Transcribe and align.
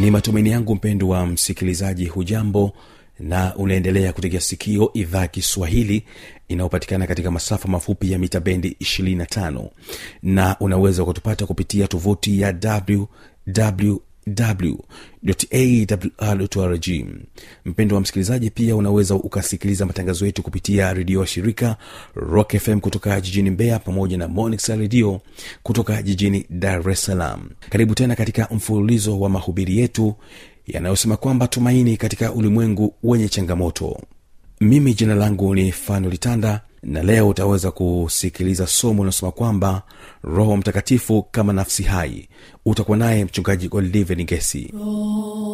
ni 0.00 0.10
matumaini 0.10 0.50
yangu 0.50 0.74
mpendo 0.74 1.08
wa 1.08 1.26
msikilizaji 1.26 2.06
hujambo 2.06 2.72
na 3.20 3.56
unaendelea 3.56 4.12
kutegea 4.12 4.40
sikio 4.40 4.90
idhaa 4.94 5.26
kiswahili 5.26 6.04
inayopatikana 6.48 7.06
katika 7.06 7.30
masafa 7.30 7.68
mafupi 7.68 8.12
ya 8.12 8.18
mita 8.18 8.40
bendi 8.40 8.76
25 8.80 9.68
na 10.22 10.56
unaweza 10.60 11.04
kutupata 11.04 11.46
kupitia 11.46 11.88
tovuti 11.88 12.40
ya 12.40 12.52
awr 16.20 16.78
mpendo 17.64 17.94
wa 17.94 18.00
msikilizaji 18.00 18.50
pia 18.50 18.76
unaweza 18.76 19.14
ukasikiliza 19.14 19.86
matangazo 19.86 20.26
yetu 20.26 20.42
kupitia 20.42 20.92
redio 20.94 21.20
wa 21.20 21.26
shirika 21.26 21.76
rock 22.14 22.56
fm 22.58 22.80
kutoka 22.80 23.20
jijini 23.20 23.50
mbeya 23.50 23.78
pamoja 23.78 24.18
na 24.18 24.28
monix 24.28 24.68
redio 24.68 25.20
kutoka 25.62 26.02
jijini 26.02 26.46
dar 26.50 26.90
es 26.90 27.02
salaam. 27.04 27.48
Karibu 27.70 27.94
tena 27.94 28.16
katika 28.16 28.48
mfululizo 28.50 29.20
wa 29.20 29.28
mahubiri 29.28 29.78
yetu 29.78 30.14
yanayosema 30.66 31.16
kwamba 31.16 31.48
tumaini 31.48 31.96
katika 31.96 32.32
ulimwengu 32.32 32.94
wenye 33.02 33.28
changamoto. 33.28 34.00
Mimi 34.60 34.94
jina 34.94 35.14
langu 35.14 35.54
ni 35.54 35.72
fano 35.72 36.08
litanda 36.10 36.60
na 36.82 37.02
leo 37.02 37.28
utaweza 37.28 37.70
kusikiliza 37.70 38.66
somo 38.66 38.94
linalosema 38.94 39.32
kwamba 39.32 39.82
roho 40.26 40.56
mtakatifu 40.56 41.22
kama 41.22 41.52
nafsi 41.52 41.82
hai. 41.82 42.28
Utakuwa 42.64 42.96
naye 42.96 43.24
mchungaji 43.24 43.68
olive 43.72 44.14
nigesi. 44.14 44.72
Mtakatifu 44.72 45.45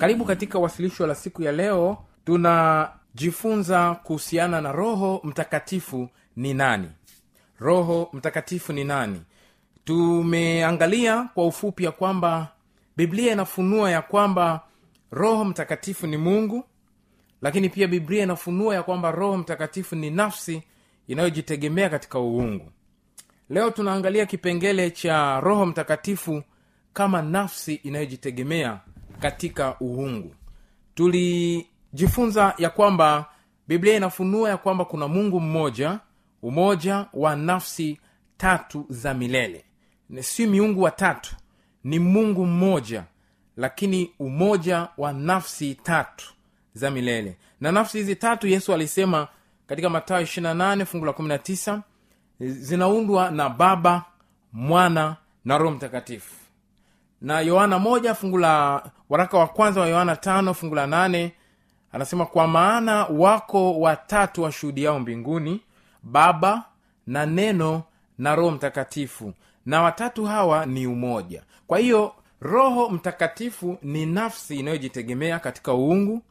karibu 0.00 0.24
katika 0.24 0.58
wasilisho 0.58 1.06
la 1.06 1.14
siku 1.14 1.42
ya 1.42 1.52
leo 1.52 1.98
tunajifunza 2.24 3.94
kuhusiana 3.94 4.60
na 4.60 4.72
roho 4.72 5.20
mtakatifu 5.24 6.08
ni 6.36 6.54
nani. 6.54 6.88
Roho 7.58 8.10
mtakatifu 8.12 8.72
ni 8.72 8.84
nani? 8.84 9.22
Tumeangalia 9.84 11.22
kwa 11.34 11.46
ufupi 11.46 11.84
ya 11.84 11.92
kwamba 11.92 12.48
biblia 12.96 13.32
inafunua 13.32 13.90
ya 13.90 14.02
kwamba 14.02 14.60
roho 15.10 15.44
mtakatifu 15.44 16.06
ni 16.06 16.16
mungu 16.16 16.64
lakini 17.42 17.68
pia 17.68 17.88
biblia 17.88 18.22
inafunua 18.22 18.74
ya 18.74 18.82
kwamba 18.82 19.10
roho 19.10 19.36
mtakatifu 19.36 19.96
ni 19.96 20.10
nafsi 20.10 20.62
inayojitegemea 21.08 21.88
katika 21.90 22.18
uungu. 22.20 22.72
Leo 23.50 23.70
tunaangalia 23.70 24.26
kipengele 24.26 24.90
cha 24.90 25.40
roho 25.40 25.66
mtakatifu 25.66 26.42
kama 26.92 27.22
nafsi 27.22 27.74
inayojitegemea 27.74 28.80
katika 29.20 29.76
uungu 29.80 30.34
tulijifunza 30.94 32.54
ya 32.58 32.70
kwamba 32.70 33.26
biblia 33.68 33.96
inafunua 33.96 34.48
ya 34.50 34.56
kwamba 34.56 34.84
kuna 34.84 35.08
mungu 35.08 35.40
mmoja 35.40 35.98
umoja 36.42 37.06
wa 37.12 37.36
nafsi 37.36 38.00
tatu 38.36 38.86
za 38.88 39.14
milele. 39.14 39.64
Si 40.20 40.46
miungu 40.46 40.82
watatu 40.82 41.36
ni 41.84 41.98
mungu 41.98 42.46
mmoja 42.46 43.04
lakini 43.56 44.10
umoja 44.18 44.88
wa 44.98 45.12
nafsi 45.12 45.74
tatu 45.74 46.32
za 46.74 46.90
milele. 46.90 47.36
Na 47.60 47.72
nafsi 47.72 47.98
hizi 47.98 48.16
tatu 48.16 48.46
yesu 48.48 48.74
alisema 48.74 49.28
katika 49.66 49.90
matayo 49.90 50.22
28 50.24 50.84
fungu 50.84 51.04
la 51.06 51.12
19 51.12 51.80
zinaundwa 52.40 53.30
na 53.30 53.48
baba 53.48 54.04
mwana 54.52 55.16
na 55.44 55.58
roho 55.58 55.70
mtakatifu. 55.76 56.34
Na 57.20 57.40
yohana 57.40 57.78
moja 57.78 58.14
fungu 58.14 58.38
la 58.38 58.82
waraka 59.10 59.38
wa 59.38 59.46
kwanza 59.46 59.80
wa 59.80 59.86
yohana 59.88 60.16
tano 60.16 60.54
fungu 60.54 60.74
la 60.74 60.86
nane 60.86 61.32
anasema 61.92 62.26
kwa 62.26 62.46
maana 62.46 63.04
wako 63.04 63.80
watatu 63.80 64.42
washuhudiao 64.42 65.00
mbinguni 65.00 65.60
baba 66.02 66.64
na 67.06 67.26
neno 67.26 67.82
na 68.18 68.34
roho 68.34 68.50
mtakatifu 68.50 69.32
na 69.66 69.82
watatu 69.82 70.24
hawa 70.24 70.66
ni 70.66 70.86
umoja. 70.86 71.42
Kwa 71.66 71.78
hiyo 71.78 72.14
roho 72.40 72.88
mtakatifu 72.90 73.78
ni 73.82 74.06
nafsi 74.06 74.56
inayojitegemea 74.56 75.38
katika 75.38 75.74
uungu 75.74 76.22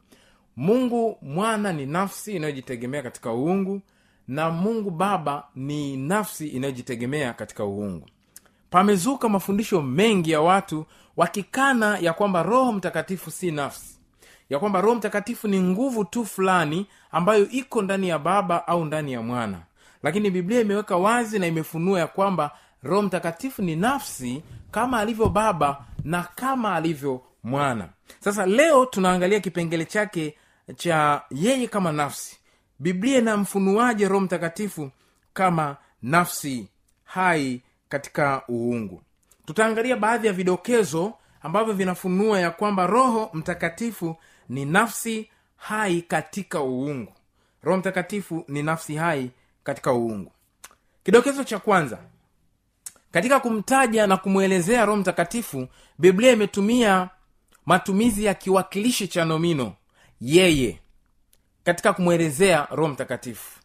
mungu 0.56 1.18
mwana 1.22 1.72
ni 1.72 1.86
nafsi 1.86 2.36
inayojitegemea 2.36 3.02
katika 3.02 3.32
uungu 3.32 3.80
na 4.28 4.50
mungu 4.50 4.90
baba 4.90 5.44
ni 5.54 5.96
nafsi 5.96 6.48
inayojitegemea 6.48 7.32
katika 7.32 7.64
uungu 7.64 8.06
pamezuka 8.70 9.28
mafundisho 9.28 9.82
mengi 9.82 10.30
ya 10.30 10.40
watu 10.40 10.86
wakikana 11.16 11.98
ya 11.98 12.12
kwamba 12.12 12.42
roho 12.42 12.72
mtakatifu 12.72 13.30
si 13.30 13.50
nafsi. 13.50 13.98
Ya 14.50 14.58
kwamba 14.58 14.80
roho 14.80 14.94
mtakatifu 14.94 15.48
ni 15.48 15.60
nguvu 15.62 16.04
tu 16.04 16.26
fulani 16.26 16.86
ambayo 17.12 17.48
iko 17.48 17.82
ndani 17.82 18.08
ya 18.08 18.18
baba 18.18 18.66
au 18.68 18.84
ndani 18.84 19.12
ya 19.12 19.22
mwana. 19.22 19.58
Lakini 20.02 20.30
biblia 20.30 20.60
imeweka 20.60 20.96
wazi 20.96 21.38
na 21.38 21.46
imefunua 21.46 21.98
ya 22.00 22.06
kwamba 22.06 22.50
roho 22.82 23.02
mtakatifu 23.02 23.62
ni 23.62 23.76
nafsi 23.76 24.42
kama 24.70 24.98
alivyo 25.00 25.28
baba 25.28 25.84
na 26.04 26.22
kama 26.34 26.74
alivyo 26.74 27.22
mwana. 27.44 27.88
Sasa 28.20 28.46
leo 28.46 28.86
tunaangalia 28.86 29.40
kipengele 29.40 29.84
chake 29.84 30.34
cha 30.76 31.22
yeye 31.30 31.66
kama 31.66 31.92
nafsi. 31.92 32.36
Biblia 32.78 33.18
inamfunuaje 33.18 34.08
roho 34.08 34.20
mtakatifu 34.20 34.90
kama 35.32 35.76
nafsi 36.02 36.68
hai 37.04 37.62
katika 37.90 38.42
uungu. 38.48 39.02
Tutaangalia 39.46 39.96
baadhi 39.96 40.26
ya 40.26 40.32
vidokezo 40.32 41.12
ambavyo 41.42 41.74
vinafunua 41.74 42.40
ya 42.40 42.50
kwamba 42.50 42.86
roho 42.86 43.30
mtakatifu 43.34 44.16
ni 44.48 44.64
nafsi 44.64 45.30
hai 45.56 46.02
katika 46.02 46.62
uungu. 46.62 47.12
Roho 47.62 47.78
mtakatifu 47.78 48.44
ni 48.48 48.62
nafsi 48.62 48.94
hai 48.96 49.30
katika 49.64 49.92
uungu. 49.92 50.32
Kidokezo 51.04 51.44
cha 51.44 51.58
kwanza. 51.58 51.98
Katika 53.12 53.40
kumtaja 53.40 54.06
na 54.06 54.16
kumwelezea 54.16 54.84
roho 54.84 54.98
mtakatifu 54.98 55.68
biblia 55.98 56.32
imetumia 56.32 57.08
matumizi 57.66 58.24
ya 58.24 58.34
kiwakilishi 58.34 59.08
cha 59.08 59.24
nomino 59.24 59.72
yeye 60.20 60.78
katika 61.64 61.92
kumwelezea 61.92 62.66
roho 62.70 62.88
mtakatifu. 62.92 63.60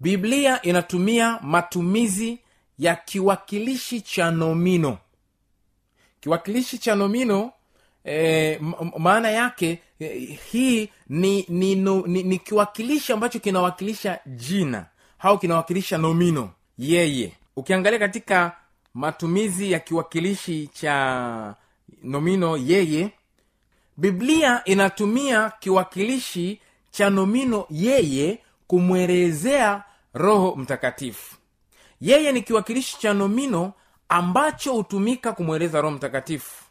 Biblia 0.00 0.62
inatumia 0.62 1.38
matumizi 1.42 2.38
ya 2.80 2.96
kiwakilishi 2.96 4.00
cha 4.00 4.30
nomino. 4.30 4.98
Kiwakilishi 6.20 6.78
cha 6.78 6.94
nomino 6.94 7.52
e, 8.04 8.58
maana 8.98 9.30
yake 9.30 9.78
e, 10.00 10.08
hii 10.52 10.88
ni 11.08 11.44
ni, 11.48 11.74
no, 11.74 12.02
ni 12.06 12.22
ni 12.22 12.38
kiwakilishi 12.38 13.12
ambacho 13.12 13.38
kinawakilisha 13.38 14.18
jina 14.26 14.86
au 15.18 15.38
kinawakilisha 15.38 15.98
nomino. 15.98 16.50
Yeye. 16.78 17.32
Ukiangalia 17.56 17.98
katika 17.98 18.56
matumizi 18.94 19.72
ya 19.72 19.78
kiwakilishi 19.80 20.66
cha 20.66 21.54
nomino 22.02 22.56
yeye 22.56 23.10
biblia 23.96 24.64
inatumia 24.64 25.52
kiwakilishi 25.60 26.60
cha 26.90 27.10
nomino 27.10 27.66
yeye 27.70 28.38
kumwelezea 28.66 29.84
roho 30.14 30.56
mtakatifu 30.56 31.36
yeye 32.00 32.32
ni 32.32 32.42
kiwakilishi 32.42 32.98
cha 32.98 33.14
nomino 33.14 33.72
ambacho 34.08 34.72
hutumika 34.72 35.32
kumweleza 35.32 35.80
roho 35.80 35.94
mtakatifu. 35.96 36.64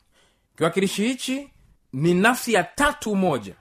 Kiwakilishi 0.58 1.04
hichi 1.08 1.50
ni 1.94 2.14
nafsi 2.14 2.54
ya 2.54 2.64
tatu 2.64 3.16
moja. 3.16 3.56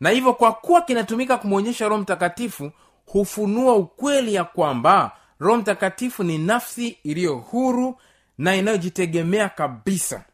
Na 0.00 0.10
hivyo 0.10 0.34
kwa 0.34 0.52
kuwa 0.52 0.82
kinatumika 0.82 1.36
kumwonyesha 1.36 1.88
roho 1.88 2.02
mtakatifu 2.02 2.70
hufunua 3.06 3.74
ukweli 3.74 4.34
ya 4.34 4.44
kwamba 4.44 5.12
roho 5.40 5.56
mtakatifu 5.60 6.22
ni 6.24 6.38
nafsi 6.38 6.88
iliyo 6.88 7.34
huru 7.36 7.98
na 8.38 8.56
inayojitegemea 8.56 9.48
kabisa. 9.48 10.24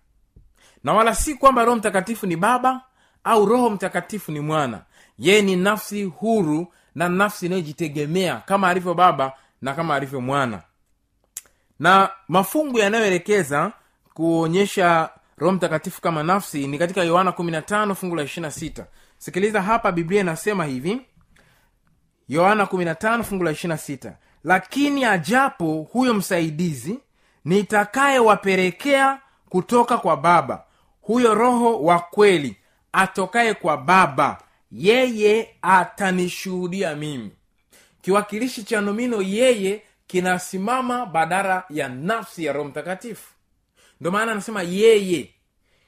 Na 0.85 0.93
wala 0.93 1.15
si 1.15 1.35
kwamba 1.35 1.65
roho 1.65 1.77
mtakatifu 1.77 2.27
ni 2.27 2.37
baba 2.37 2.83
au 3.25 3.47
roho 3.47 3.71
mtakatifu 3.71 4.33
ni 4.33 4.41
mwana. 4.41 4.83
Yeye 5.19 5.43
ni 5.43 5.57
nafsi 5.57 6.05
huru 6.05 6.73
na 6.95 7.09
nafsi 7.09 7.47
inayojitegemea 7.47 8.37
kama 8.37 8.69
alivyo 8.69 8.95
baba 8.95 9.33
na 9.63 9.75
kama 9.75 9.95
alivyo 9.95 10.21
mwana. 10.21 10.63
Na 11.79 12.11
mafungu 12.29 12.79
yanayoelekeza 12.79 13.73
kuonyesha 14.15 15.11
roho 15.39 15.53
mtakatifu 15.53 16.01
kama 16.01 16.23
nafsi 16.23 16.67
ni 16.67 16.79
katika 16.79 17.03
yohana 17.05 17.31
15 17.31 17.95
fungu 17.95 18.17
la 18.17 18.23
26 18.25 18.85
sikiliza 19.19 19.63
hapa 19.63 19.93
biblia 19.93 20.21
inasema 20.21 20.65
hivi. 20.65 21.01
Yohana 22.29 22.65
15 22.65 23.23
fungu 23.23 23.45
la 23.45 23.53
26 23.53 24.13
lakini 24.45 25.05
ajapo 25.05 25.89
huyo 25.93 26.15
msaidizi 26.15 26.99
nitakayewapelekea 27.45 29.21
kutoka 29.49 29.99
kwa 29.99 30.17
baba 30.17 30.65
huyo 31.01 31.35
roho 31.35 31.83
wa 31.83 31.99
kweli 31.99 32.57
atokaye 32.93 33.55
kwa 33.55 33.77
baba 33.77 34.39
yeye 34.73 35.57
atanishuhudia 35.63 36.95
mimi 36.97 37.31
kiwakilishi 38.11 38.65
cha 38.65 38.81
nomino 38.81 39.23
yeye 39.23 39.83
kinasimama 40.07 41.07
badala 41.07 41.65
ya 41.71 41.89
nafsi 41.89 42.45
ya 42.45 42.53
roho 42.53 42.69
mtakatifu. 42.69 43.35
Ndio 44.01 44.13
maana 44.13 44.33
anasema 44.33 44.63
yeye. 44.63 45.35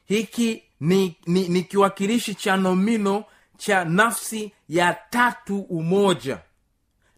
Hiki 0.05 0.63
ni, 0.81 1.17
ni, 1.27 1.49
ni 1.49 1.63
kiwakilishi 1.63 2.35
cha 2.35 2.57
nomino 2.57 3.25
cha 3.57 3.85
nafsi 3.85 4.53
ya 4.69 4.97
tatu 5.11 5.61
umoja. 5.61 6.39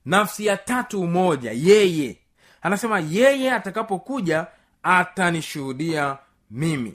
Nafsi 0.04 0.46
ya 0.46 0.56
tatu 0.56 1.00
umoja 1.02 1.52
yeye. 1.54 2.18
Anasema 2.62 3.00
yeye 3.00 3.52
atakapokuja 3.52 4.46
atanishuhudia 4.82 6.18
mimi. 6.50 6.94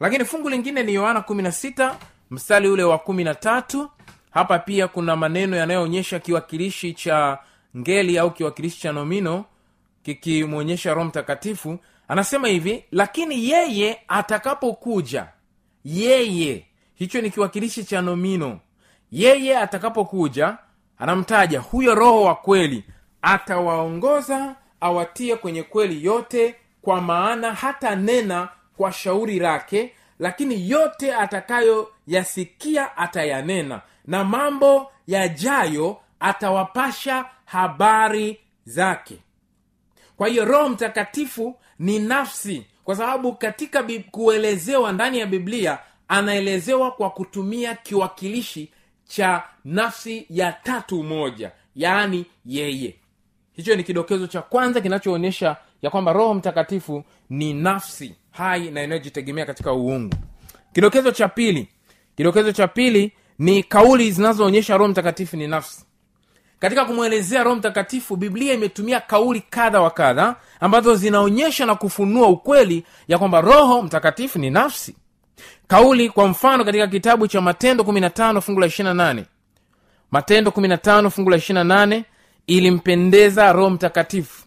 Lakini 0.00 0.24
fungu 0.24 0.48
lingine 0.50 0.82
ni 0.82 0.94
yohana 0.94 1.20
16 1.20 1.94
mstari 2.30 2.68
ule 2.68 2.82
wa 2.84 2.96
13 2.96 3.88
hapa 4.36 4.58
pia 4.58 4.88
kuna 4.88 5.16
maneno 5.16 5.56
yanayoonyesha 5.56 6.18
kiwakilishi 6.18 6.92
cha 6.92 7.38
ngeli 7.76 8.18
au 8.18 8.30
kiwakilishi 8.30 8.80
cha 8.80 8.92
nomino 8.92 9.44
kikimwonyesha 10.02 10.94
roho 10.94 11.08
mtakatifu. 11.08 11.78
Anasema 12.08 12.48
hivi 12.48 12.84
lakini 12.92 13.50
yeye 13.50 13.98
atakapokuja 14.08 15.26
yeye 15.84 16.66
hicho 16.94 17.20
ni 17.20 17.30
kiwakilishi 17.30 17.84
cha 17.84 18.02
nomino 18.02 18.60
yeye 19.12 19.58
atakapokuja 19.58 20.56
anamtaja 20.98 21.60
huyo 21.60 21.94
roho 21.94 22.22
wa 22.22 22.34
kweli 22.34 22.84
atawaongoza 23.22 24.56
awatie 24.80 25.36
kwenye 25.36 25.62
kweli 25.62 26.04
yote 26.04 26.54
kwa 26.82 27.00
maana 27.00 27.54
hata 27.54 27.96
nena 27.96 28.48
kwa 28.76 28.92
shauri 28.92 29.38
lake 29.38 29.92
lakini 30.18 30.70
yote 30.70 31.14
atakayoyasikia 31.14 32.96
atayanena 32.96 33.80
na 34.06 34.24
mambo 34.24 34.92
yajayo 35.06 35.96
atawapasha 36.20 37.24
habari 37.44 38.40
zake. 38.64 39.18
Kwa 40.16 40.28
hiyo 40.28 40.44
roho 40.44 40.68
mtakatifu 40.68 41.56
ni 41.78 41.98
nafsi 41.98 42.66
kwa 42.84 42.96
sababu 42.96 43.32
katika 43.32 43.84
kuelezewa 44.10 44.92
ndani 44.92 45.18
ya 45.18 45.26
biblia 45.26 45.78
anaelezewa 46.08 46.90
kwa 46.90 47.10
kutumia 47.10 47.74
kiwakilishi 47.74 48.70
cha 49.04 49.42
nafsi 49.64 50.26
ya 50.30 50.52
tatu 50.52 51.02
moja 51.02 51.50
yaani 51.76 52.26
yeye. 52.46 52.96
Hicho 53.52 53.76
ni 53.76 53.84
kidokezo 53.84 54.26
cha 54.26 54.42
kwanza 54.42 54.80
kinachoonyesha 54.80 55.56
ya 55.82 55.90
kwamba 55.90 56.12
roho 56.12 56.34
mtakatifu 56.34 57.04
ni 57.30 57.54
nafsi 57.54 58.14
hai 58.30 58.70
na 58.70 58.82
inayojitegemea 58.82 59.46
katika 59.46 59.72
uungu. 59.72 60.14
Kidokezo 60.72 61.10
cha 61.10 61.28
pili 61.28 61.68
kidokezo 62.16 62.52
cha 62.52 62.68
pili 62.68 63.12
ni 63.38 63.62
kauli 63.62 64.10
zinazoonyesha 64.12 64.76
roho 64.76 64.88
mtakatifu 64.90 65.36
ni 65.36 65.46
nafsi. 65.46 65.84
Katika 66.58 66.84
kumwelezea 66.84 67.42
roho 67.44 67.56
mtakatifu 67.56 68.16
biblia 68.16 68.54
imetumia 68.54 69.00
kauli 69.00 69.40
kadha 69.50 69.80
wa 69.80 69.90
kadha 69.90 70.36
ambazo 70.60 70.94
zinaonyesha 70.94 71.66
na 71.66 71.74
kufunua 71.74 72.28
ukweli 72.28 72.84
ya 73.08 73.18
kwamba 73.18 73.40
roho 73.40 73.82
mtakatifu 73.82 74.38
ni 74.38 74.50
nafsi. 74.50 74.96
Kauli 75.66 76.08
kwa 76.10 76.28
mfano 76.28 76.64
katika 76.64 76.86
kitabu 76.86 77.26
cha 77.28 77.40
matendo 77.40 77.84
15 77.84 78.40
fungu 78.40 78.60
la 78.60 78.66
28 78.66 79.24
matendo 80.10 80.50
15 80.50 81.10
fungu 81.10 81.30
la 81.30 81.36
28 81.36 82.02
ilimpendeza 82.46 83.52
roho 83.52 83.70
mtakatifu. 83.70 84.44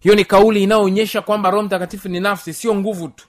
Hiyo 0.00 0.14
ni 0.14 0.24
kauli 0.24 0.62
inayoonyesha 0.62 1.20
kwamba 1.22 1.50
roho 1.50 1.62
mtakatifu 1.62 2.08
ni 2.08 2.20
nafsi 2.20 2.54
sio 2.54 2.74
nguvu 2.74 3.08
tu. 3.08 3.26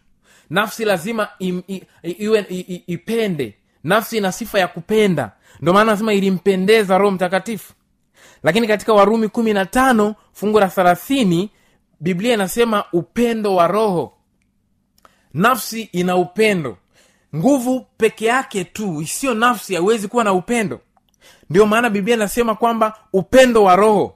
Nafsi 0.50 0.86
lazima 0.86 1.28
im, 1.40 1.62
i, 1.68 1.74
i, 2.04 2.12
i, 2.50 2.60
i, 2.60 2.84
ipende 2.88 3.54
nafsi 3.84 4.18
ina 4.18 4.32
sifa 4.32 4.60
ya 4.60 4.68
kupenda. 4.68 5.32
Ndio 5.62 5.74
maana 5.74 5.92
anasema 5.92 6.14
ilimpendeza 6.14 6.98
roho 6.98 7.12
mtakatifu. 7.12 7.74
Lakini 8.44 8.68
katika 8.68 8.94
warumi 8.94 9.28
15 9.28 10.14
fungu 10.34 10.60
la 10.60 10.66
30 10.68 11.48
biblia 12.00 12.34
inasema 12.34 12.84
upendo 12.94 13.56
wa 13.56 13.68
roho. 13.68 14.14
Nafsi 15.34 15.82
ina 15.82 16.16
upendo. 16.18 16.78
Nguvu 17.36 17.86
peke 17.98 18.26
yake 18.26 18.64
tu 18.64 19.02
isiyo 19.02 19.34
nafsi 19.34 19.76
haiwezi 19.76 20.08
kuwa 20.08 20.24
na 20.24 20.34
upendo. 20.34 20.80
Ndio 21.50 21.66
maana 21.66 21.90
biblia 21.90 22.16
inasema 22.16 22.56
kwamba 22.56 22.98
upendo 23.14 23.64
wa 23.64 23.76
roho. 23.76 24.16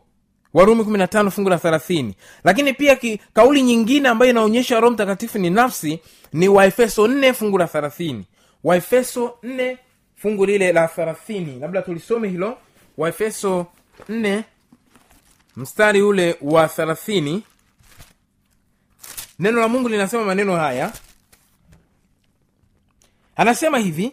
Warumi 0.53 0.83
15 0.83 1.29
fungu 1.29 1.49
la 1.49 1.55
30 1.57 2.13
lakini 2.43 2.73
pia 2.73 2.95
ki, 2.95 3.19
kauli 3.33 3.61
nyingine 3.61 4.09
ambayo 4.09 4.31
inaonyesha 4.31 4.79
roho 4.79 4.93
mtakatifu 4.93 5.39
ni 5.39 5.49
nafsi 5.49 5.99
ni 6.33 6.47
waefeso 6.47 7.07
4 7.07 7.33
fungu 7.33 7.57
la 7.57 7.65
30 7.65 8.21
waefeso 8.63 9.37
4 9.43 9.77
fungu 10.15 10.45
lile 10.45 10.71
la 10.73 10.85
30 10.87 11.59
labda 11.59 11.81
tulisome 11.81 12.29
hilo. 12.29 12.57
Waefeso 12.97 13.65
4 14.09 14.43
mstari 15.55 16.01
ule 16.01 16.37
wa 16.41 16.65
30 16.65 17.39
neno 19.39 19.59
la 19.61 19.67
mungu 19.67 19.89
linasema 19.89 20.25
maneno 20.25 20.55
haya. 20.55 20.91
Anasema 23.35 23.77
hivi 23.77 24.11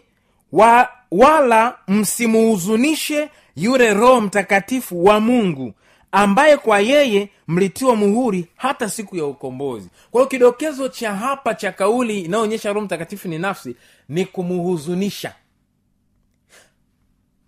wa, 0.51 0.89
wala 1.11 1.77
msimuhuzunishe 1.87 3.29
yule 3.55 3.93
roho 3.93 4.21
mtakatifu 4.21 5.05
wa 5.05 5.19
mungu 5.19 5.73
ambaye 6.11 6.57
kwa 6.57 6.79
yeye 6.79 7.29
mlitiwa 7.47 7.95
muhuri 7.95 8.47
hata 8.55 8.89
siku 8.89 9.17
ya 9.17 9.25
ukombozi. 9.25 9.89
Kwa 10.11 10.21
hiyo 10.21 10.29
kidokezo 10.29 10.87
cha 10.89 11.15
hapa 11.15 11.53
cha 11.55 11.71
kauli 11.71 12.19
inayoonyesha 12.21 12.69
roho 12.73 12.85
mtakatifu 12.85 13.27
ni 13.27 13.37
nafsi 13.39 13.75
ni 14.11 14.25
kumuhuzunisha. 14.25 15.35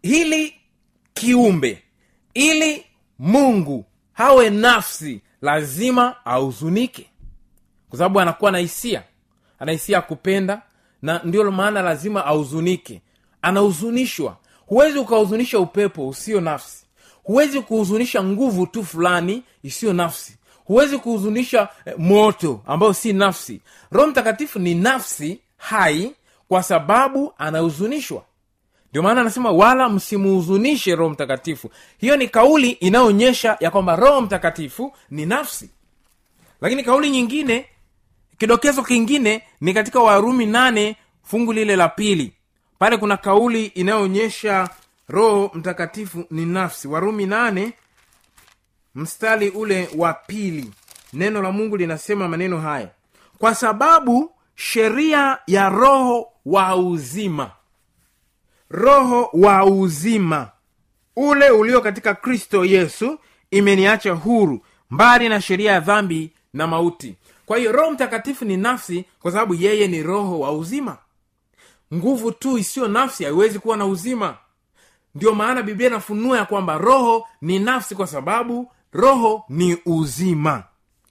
Hili 0.01 0.53
kiumbe 1.13 1.83
ili 2.33 2.85
mungu 3.19 3.85
hawe 4.13 4.49
nafsi 4.49 5.21
lazima 5.41 6.25
ahuzunike. 6.25 7.09
Kwa 7.89 7.97
sababu 7.97 8.19
anakuwa 8.19 8.51
na 8.51 8.57
hisia 8.57 9.03
ana 9.59 9.71
hisia 9.71 9.95
ya 9.95 10.01
kupenda 10.01 10.61
na 11.01 11.21
ndio 11.23 11.51
maana 11.51 11.81
lazima 11.81 12.25
ahuzunike. 12.25 13.01
Anahuzunishwa. 13.41 14.37
Huwezi 14.65 14.99
ukahuzunisha 14.99 15.59
upepo 15.59 16.07
usio 16.07 16.41
nafsi. 16.41 16.85
Huwezi 17.23 17.61
kuhuzunisha 17.61 18.23
nguvu 18.23 18.67
tu 18.67 18.83
fulani 18.85 19.43
isiyo 19.63 19.93
nafsi. 19.93 20.37
Huwezi 20.65 20.97
kuhuzunisha 20.97 21.69
eh, 21.85 21.93
moto 21.97 22.61
ambayo 22.65 22.93
si 22.93 23.13
nafsi. 23.13 23.61
Roho 23.91 24.07
mtakatifu 24.07 24.59
ni 24.59 24.75
nafsi 24.75 25.39
hai 25.57 26.11
kwa 26.53 26.63
sababu 26.63 27.33
anahuzunishwa. 27.37 28.23
Ndio 28.89 29.01
maana 29.03 29.21
anasema 29.21 29.51
wala 29.51 29.89
msimuhuzunishe 29.89 30.95
roho 30.95 31.09
mtakatifu. 31.09 31.69
Hiyo 31.97 32.17
ni 32.17 32.27
kauli 32.27 32.71
inayoonyesha 32.71 33.57
ya 33.59 33.71
kwamba 33.71 33.95
roho 33.95 34.21
mtakatifu 34.21 34.93
ni 35.11 35.25
nafsi. 35.25 35.69
Lakini 36.61 36.83
kauli 36.83 37.09
nyingine 37.09 37.65
kidokezo 38.37 38.83
kingine 38.83 39.43
ni 39.61 39.73
katika 39.73 39.99
warumi 39.99 40.45
nane 40.45 40.95
fungu 41.23 41.53
lile 41.53 41.75
la 41.75 41.89
pili. 41.89 42.33
Pale 42.79 42.97
kuna 42.97 43.17
kauli 43.17 43.65
inayoonyesha 43.65 44.69
roho 45.09 45.51
mtakatifu 45.53 46.25
ni 46.31 46.45
nafsi. 46.45 46.87
Warumi 46.87 47.25
nane 47.25 47.73
mstari 48.95 49.49
ule 49.49 49.89
wa 49.97 50.13
pili. 50.13 50.71
Neno 51.13 51.41
la 51.41 51.51
mungu 51.51 51.77
linasema 51.77 52.27
maneno 52.27 52.57
haya. 52.59 52.89
Kwa 53.37 53.55
sababu 53.55 54.31
sheria 54.55 55.37
ya 55.47 55.69
roho 55.69 56.32
wa 56.45 56.75
uzima. 56.75 57.51
Roho 58.69 59.29
wa 59.33 59.65
uzima. 59.65 60.49
Ule 61.15 61.49
ulio 61.49 61.81
katika 61.81 62.13
kristo 62.15 62.65
yesu 62.65 63.19
imeniacha 63.51 64.11
huru 64.13 64.61
mbali 64.91 65.29
na 65.29 65.41
sheria 65.41 65.71
ya 65.71 65.79
dhambi 65.79 66.31
na 66.53 66.67
mauti. 66.67 67.15
Kwa 67.45 67.57
hiyo 67.57 67.71
roho 67.71 67.91
mtakatifu 67.91 68.45
ni 68.45 68.57
nafsi 68.57 69.05
kwa 69.19 69.31
sababu 69.31 69.53
yeye 69.53 69.87
ni 69.87 70.03
roho 70.03 70.39
wa 70.39 70.51
uzima. 70.51 70.97
Nguvu 71.93 72.31
tu 72.31 72.57
isiyo 72.57 72.87
nafsi 72.87 73.23
haiwezi 73.23 73.59
kuwa 73.59 73.77
na 73.77 73.85
uzima. 73.85 74.37
Ndio 75.15 75.35
maana 75.35 75.61
biblia 75.63 75.87
inafunua 75.87 76.37
ya 76.37 76.45
kwamba 76.45 76.77
roho 76.77 77.27
ni 77.41 77.59
nafsi 77.59 77.95
kwa 77.95 78.07
sababu 78.07 78.71
roho 78.93 79.43
ni 79.49 79.77
uzima. 79.85 80.63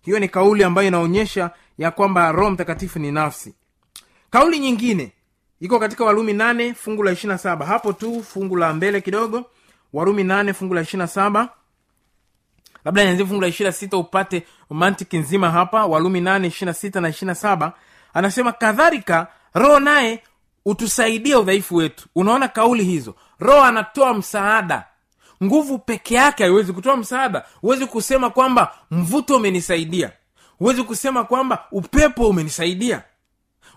Hiyo 0.03 0.19
ni 0.19 0.29
kauli 0.29 0.65
ambayo 0.65 0.89
inaonyesha 0.89 1.51
ya 1.79 1.91
kwamba 1.91 2.33
roho 2.33 2.51
mtakatifu 2.51 2.99
ni 2.99 3.13
nafsi. 3.13 3.55
Kauli 4.31 4.59
nyingine 4.59 5.13
iko 5.63 5.79
katika 5.79 6.05
warumi 6.05 6.33
nane 6.33 6.75
fungu 6.75 7.03
la 7.03 7.13
ishirina 7.13 7.39
saba. 7.39 7.67
Hapo 7.67 7.93
tu 7.93 8.23
fungu 8.25 8.57
la 8.57 8.73
mbele 8.73 9.01
kidogo. 9.01 9.45
Warumi 9.93 10.25
nane 10.25 10.53
fungu 10.53 10.75
la 10.75 10.81
ishirina 10.81 11.07
saba. 11.07 11.49
Labda 12.85 13.05
nianzie 13.05 13.27
fungu 13.27 13.41
la 13.41 13.47
ishirina 13.49 13.73
sita 13.73 13.97
upate 13.97 14.47
mantiki 14.71 15.19
nzima 15.19 15.51
hapa. 15.51 15.87
Warumi 15.87 16.21
nane 16.21 16.49
ishirina 16.49 16.75
sita 16.75 17.01
na 17.01 17.09
ishirina 17.09 17.35
saba. 17.35 17.73
Anasema 18.15 18.53
kadhalika 18.53 19.27
roho 19.55 19.81
naye 19.81 20.23
utusaidia 20.65 21.39
udhaifu 21.39 21.77
wetu. 21.77 22.09
Unaona 22.15 22.49
kauli 22.49 22.85
hizo. 22.85 23.15
Roho 23.41 23.63
anatoa 23.63 24.15
msaada. 24.15 24.85
Nguvu 25.45 25.79
peke 25.79 26.15
yake 26.15 26.43
haiwezi 26.43 26.73
kutoa 26.73 26.97
msaada. 26.97 27.45
Huwezi 27.61 27.87
kusema 27.87 28.31
kwamba 28.31 28.75
mvuto 28.91 29.37
umenisaidia. 29.37 30.13
Huwezi 30.59 30.83
kusema 30.83 31.25
kwamba 31.25 31.65
upepo 31.73 32.29
umenisaidia 32.29 33.03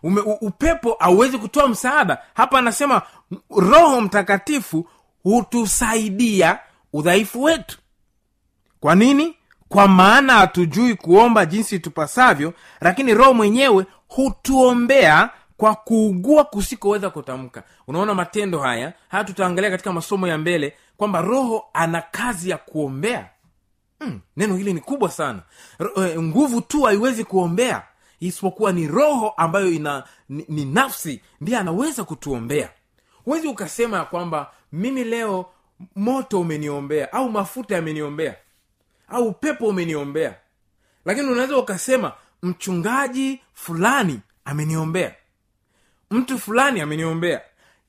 Ume, 0.03 0.21
upepo 0.41 0.95
hauwezi 0.99 1.37
kutoa 1.37 1.67
msaada. 1.67 2.17
Hapa 2.33 2.59
anasema 2.59 3.01
roho 3.57 4.01
mtakatifu 4.01 4.89
hutusaidia 5.23 6.59
udhaifu 6.93 7.43
wetu. 7.43 7.77
Kwa 8.79 8.95
nini? 8.95 9.35
Kwa 9.69 9.87
maana 9.87 10.33
hatujui 10.33 10.95
kuomba 10.95 11.45
jinsi 11.45 11.79
tupasavyo 11.79 12.53
lakini 12.81 13.13
roho 13.13 13.33
mwenyewe 13.33 13.85
hutuombea 14.07 15.29
kwa 15.57 15.75
kuugua 15.75 16.43
kusikoweza 16.43 17.09
kutamka. 17.09 17.63
Unaona 17.87 18.13
matendo 18.13 18.59
haya? 18.59 18.93
Haya 19.09 19.23
tutaangalia 19.23 19.69
katika 19.69 19.93
masomo 19.93 20.27
ya 20.27 20.37
mbele 20.37 20.73
kwamba 20.97 21.21
roho 21.21 21.65
ana 21.73 22.01
kazi 22.01 22.49
ya 22.49 22.57
kuombea. 22.57 23.29
Mm, 24.01 24.19
neno 24.37 24.55
hili 24.55 24.73
ni 24.73 24.79
kubwa 24.79 25.11
sana. 25.11 25.39
R- 25.79 25.91
eh, 26.09 26.21
nguvu 26.21 26.61
tu 26.61 26.81
haiwezi 26.81 27.23
kuombea 27.23 27.83
isipokuwa 28.19 28.71
ni 28.71 28.87
roho 28.87 29.29
ambayo 29.29 29.71
ina 29.71 30.03
ni, 30.29 30.45
ni 30.49 30.65
nafsi 30.65 31.21
ndiye 31.41 31.57
anaweza 31.57 32.03
kutuombea. 32.03 32.69
Huwezi 33.25 33.47
ukasema 33.47 33.97
ya 33.97 34.05
kwamba 34.05 34.51
mimi 34.71 35.03
leo 35.03 35.45
moto 35.95 36.41
umeniombea 36.41 37.13
au 37.13 37.31
mafuta 37.31 37.75
yameniombea 37.75 38.35
au 39.07 39.27
upepo 39.27 39.67
umeniombea 39.67 40.35
lakini 41.05 41.27
unaweza 41.27 41.57
ukasema 41.57 42.13
mchungaji 42.43 43.41
fulani 43.53 44.19
ameniombea. 44.45 45.15
Mtu 46.11 46.39
fulani 46.39 46.81
ameniombea. 46.81 47.41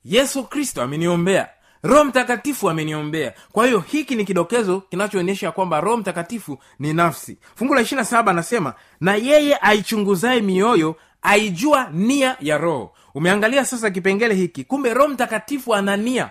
Yesu 0.05 0.43
kristo 0.43 0.81
ameniombea 0.81 1.49
roho 1.83 2.03
mtakatifu 2.05 2.69
ameniombea. 2.69 3.33
Kwa 3.51 3.65
hiyo 3.65 3.79
hiki 3.79 4.15
ni 4.15 4.25
kidokezo 4.25 4.81
kinachoonyesha 4.81 5.51
kwamba 5.51 5.81
roho 5.81 5.97
mtakatifu 5.97 6.57
ni 6.79 6.93
nafsi. 6.93 7.37
Fungu 7.55 7.73
la 7.75 7.81
ishirina 7.81 8.05
saba 8.05 8.31
anasema 8.31 8.73
na 9.01 9.15
yeye 9.15 9.57
aichunguzaye 9.61 10.41
mioyo 10.41 10.95
aijua 11.21 11.89
nia 11.93 12.37
ya 12.39 12.57
roho. 12.57 12.93
Umeangalia 13.15 13.65
sasa 13.65 13.89
kipengele 13.89 14.35
hiki. 14.35 14.63
Kumbe 14.63 14.93
roho 14.93 15.07
mtakatifu 15.07 15.75
ana 15.75 15.97
nia. 15.97 16.29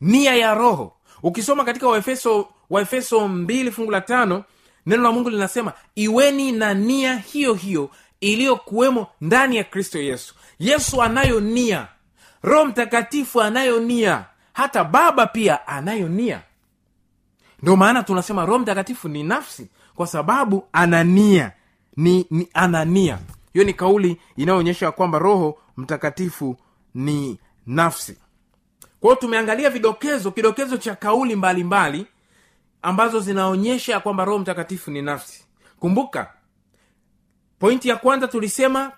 Nia 0.00 0.34
ya 0.34 0.54
roho. 0.54 0.96
Ukisoma 1.22 1.64
katika 1.64 1.88
waefeso 1.88 2.48
waefeso 2.70 3.28
mbili 3.28 3.70
fungu 3.70 3.90
la 3.90 4.00
tano 4.00 4.44
neno 4.86 5.02
la 5.02 5.12
mungu 5.12 5.30
linasema 5.30 5.72
iweni 5.94 6.52
na 6.52 6.74
nia 6.74 7.16
hiyo 7.16 7.54
hiyo 7.54 7.90
iliyokuwemo 8.20 9.06
ndani 9.20 9.56
ya 9.56 9.64
kristo 9.64 9.98
yesu. 9.98 10.34
Yesu 10.58 11.02
anayo 11.02 11.40
nia. 11.40 11.86
Roho 12.42 12.64
mtakatifu 12.64 13.42
anayo 13.42 13.80
nia 13.80 14.24
hata 14.54 14.84
baba 14.84 15.26
pia 15.26 15.66
anayo 15.66 16.08
nia. 16.08 16.42
Ndio 17.62 17.76
maana 17.76 18.02
tunasema 18.02 18.46
roho 18.46 18.58
mtakatifu 18.58 19.08
ni 19.08 19.22
nafsi 19.22 19.68
kwa 19.94 20.06
sababu 20.06 20.64
anania 20.72 21.52
ni, 21.96 22.26
ni 22.30 22.48
anania 22.54 23.18
hiyo 23.52 23.64
ni 23.64 23.72
kauli 23.74 24.20
inayoonyesha 24.36 24.92
kwamba 24.92 25.18
roho 25.18 25.58
mtakatifu 25.76 26.56
ni 26.94 27.38
nafsi. 27.66 28.16
Kwa 29.00 29.16
tumeangalia 29.16 29.70
vidokezo 29.70 30.30
kidokezo 30.30 30.76
cha 30.76 30.94
kauli 30.96 31.36
mbalimbali 31.36 31.98
mbali, 31.98 32.06
ambazo 32.82 33.20
zinaonyesha 33.20 34.00
kwamba 34.00 34.24
roho 34.24 34.38
mtakatifu 34.38 34.90
ni 34.90 35.02
nafsi. 35.02 35.44
Kumbuka 35.80 36.32
pointi 37.58 37.88
ya 37.88 37.96
kwanza 37.96 38.28
tulisema 38.28 38.92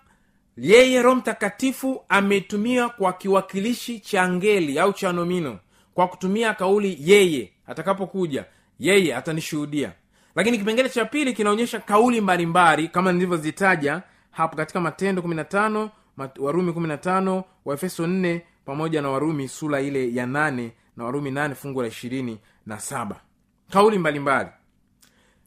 yeye 0.57 1.03
roho 1.03 1.17
mtakatifu 1.17 2.05
ametumia 2.09 2.89
kwa 2.89 3.13
kiwakilishi 3.13 4.01
cha 4.01 4.29
ngeli 4.29 4.79
au 4.79 4.93
cha 4.93 5.13
nomino 5.13 5.59
kwa 5.95 6.09
kutumia 6.09 6.55
kauli 6.55 6.99
yeye 7.01 7.53
atakapokuja 7.67 8.45
yeye 8.79 9.17
atanishuhudia 9.17 9.93
lakini 10.35 10.59
kipengele 10.59 10.89
cha 10.89 11.05
pili 11.05 11.33
kinaonyesha 11.33 11.81
kauli 11.81 12.21
mbalimbali 12.21 12.89
kama 12.89 13.13
nilivyozitaja 13.13 14.03
hapo 14.31 14.57
katika 14.57 14.81
matendo 14.81 15.23
15 15.23 15.89
mat, 16.17 16.39
warumi 16.39 16.73
15 16.73 17.43
waefeso 17.65 18.07
4 18.07 18.41
pamoja 18.65 19.03
na 19.03 19.11
warumi 19.11 19.49
sura 19.49 19.81
ile 19.81 20.15
ya 20.15 20.27
8 20.27 20.71
na 20.97 21.05
warumi 21.05 21.31
8 21.31 21.55
fungu 21.55 21.83
la 21.83 21.89
ishirini 21.89 22.39
na 22.67 22.81
saba 22.81 23.21
kauli 23.71 23.99
mbalimbali 23.99 24.45
mbali. 24.45 24.56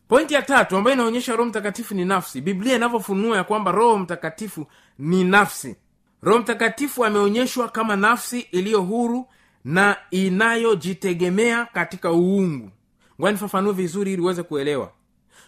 Pointi 0.09 0.33
ya 0.33 0.41
tatu 0.41 0.77
ambayo 0.77 0.93
inaonyesha 0.95 1.35
roho 1.35 1.49
mtakatifu 1.49 1.93
ni 1.95 2.05
nafsi. 2.05 2.41
Biblia 2.41 2.75
inavyofunua 2.75 3.37
ya 3.37 3.43
kwamba 3.43 3.71
roho 3.71 3.97
mtakatifu 3.97 4.67
ni 4.99 5.23
nafsi. 5.23 5.75
Roho 6.21 6.39
mtakatifu 6.39 7.05
ameonyeshwa 7.05 7.69
kama 7.69 7.95
nafsi 7.95 8.39
iliyo 8.39 8.81
huru 8.81 9.27
na 9.65 9.97
inayojitegemea 10.11 11.65
katika 11.65 12.11
uungu. 12.11 12.71
Ngoja 13.19 13.31
nifafanue 13.31 13.73
vizuri 13.73 14.13
ili 14.13 14.21
uweze 14.21 14.43
kuelewa. 14.43 14.91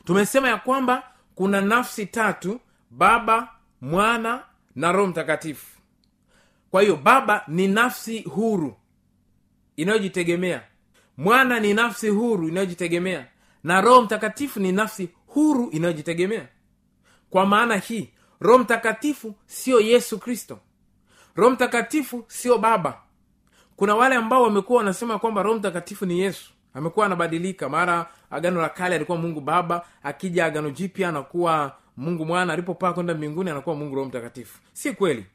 Tumesema 0.05 0.47
ya 0.49 0.57
kwamba 0.57 1.03
kuna 1.35 1.61
nafsi 1.61 2.05
tatu 2.05 2.59
baba 2.91 3.47
mwana 3.81 4.43
na 4.75 4.91
roho 4.91 5.07
mtakatifu. 5.07 5.67
Kwa 6.71 6.81
hiyo 6.81 6.95
baba 6.95 7.43
ni 7.47 7.67
nafsi 7.67 8.21
huru 8.21 8.75
inayojitegemea. 9.75 10.61
Mwana 11.17 11.59
ni 11.59 11.73
nafsi 11.73 12.09
huru 12.09 12.47
inayojitegemea 12.47 13.27
na 13.63 13.81
roho 13.81 14.01
mtakatifu 14.01 14.59
ni 14.59 14.71
nafsi 14.71 15.09
huru 15.27 15.69
inayojitegemea. 15.69 16.47
Kwa 17.29 17.45
maana 17.45 17.75
hii 17.77 18.09
roho 18.39 18.59
mtakatifu 18.59 19.35
sio 19.45 19.79
yesu 19.79 20.19
kristo. 20.19 20.59
Roho 21.35 21.49
mtakatifu 21.51 22.25
sio 22.27 22.57
baba. 22.57 22.97
Kuna 23.75 23.95
wale 23.95 24.15
ambao 24.15 24.43
wamekuwa 24.43 24.77
wanasema 24.77 25.19
kwamba 25.19 25.43
roho 25.43 25.59
mtakatifu 25.59 26.05
ni 26.05 26.19
yesu. 26.19 26.51
Amekuwa 26.73 27.05
anabadilika. 27.05 27.69
Mara 27.69 28.09
agano 28.29 28.61
la 28.61 28.69
kale 28.69 28.95
alikuwa 28.95 29.17
mungu 29.17 29.41
baba 29.41 29.85
akija 30.03 30.45
agano 30.45 30.69
jipya 30.69 31.09
anakuwa 31.09 31.75
mungu 31.97 32.25
mwana 32.25 32.53
alipopaa 32.53 32.93
kwenda 32.93 33.13
mbinguni 33.13 33.49
anakuwa 33.49 33.75
mungu 33.75 33.95
roho 33.95 34.07
mtakatifu. 34.07 34.59
Si 34.73 34.93
kweli. 34.93 35.25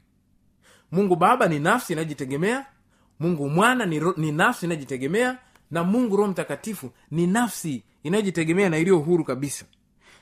Mungu 0.91 1.15
baba 1.15 1.47
ni 1.47 1.59
nafsi 1.59 1.93
inayojitegemea 1.93 2.65
mungu 3.19 3.49
mwana 3.49 3.85
ni, 3.85 3.99
ro, 3.99 4.13
ni 4.17 4.31
nafsi 4.31 4.65
inayojitegemea 4.65 5.37
na 5.71 5.83
mungu 5.83 6.17
roho 6.17 6.29
mtakatifu 6.31 6.91
ni 7.11 7.27
nafsi 7.27 7.83
inayojitegemea 8.07 8.69
na 8.69 8.77
iliyo 8.77 8.97
huru 8.97 9.23
kabisa. 9.23 9.65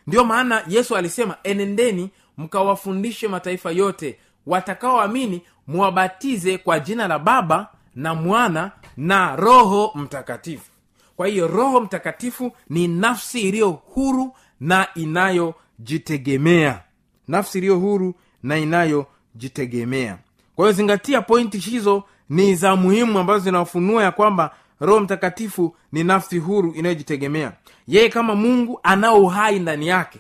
Ndiyo 0.08 0.24
maana 0.26 0.64
yesu 0.68 0.96
alisema 0.96 1.38
enendeni 1.44 2.10
mkawafundishe 2.38 3.28
mataifa 3.28 3.72
yote 3.72 4.18
watakaoamini 4.46 5.42
muwabatize 5.68 6.58
kwa 6.58 6.80
jina 6.80 7.08
la 7.08 7.20
baba 7.20 7.68
na 7.96 8.16
mwana 8.16 8.72
na 8.98 9.36
roho 9.36 9.92
mtakatifu. 9.96 10.72
Kwa 11.16 11.28
hiyo 11.28 11.48
roho 11.48 11.82
mtakatifu 11.82 12.52
ni 12.70 12.88
nafsi 12.88 13.42
iliyo 13.42 13.70
huru 13.72 14.36
na 14.60 14.88
inayojitegemea. 14.96 16.82
Nafsi 17.28 17.58
iliyo 17.58 17.80
huru 17.80 18.14
na 18.44 18.58
inayojitegemea. 18.58 20.18
Kwa 20.56 20.66
hiyo 20.66 20.72
zingatia 20.76 21.22
pointi 21.22 21.58
hizo 21.58 22.04
ni 22.30 22.56
za 22.56 22.76
muhimu 22.76 23.20
ambazo 23.20 23.40
zinafunua 23.44 24.04
ya 24.04 24.12
kwamba 24.12 24.56
roho 24.80 25.00
mtakatifu 25.00 25.76
ni 25.92 26.04
nafsi 26.04 26.38
huru 26.40 26.72
inayojitegemea. 26.74 27.52
Yeye 27.88 28.10
kama 28.10 28.36
mungu 28.36 28.80
anao 28.84 29.22
uhai 29.22 29.60
ndani 29.60 29.88
yake. 29.88 30.20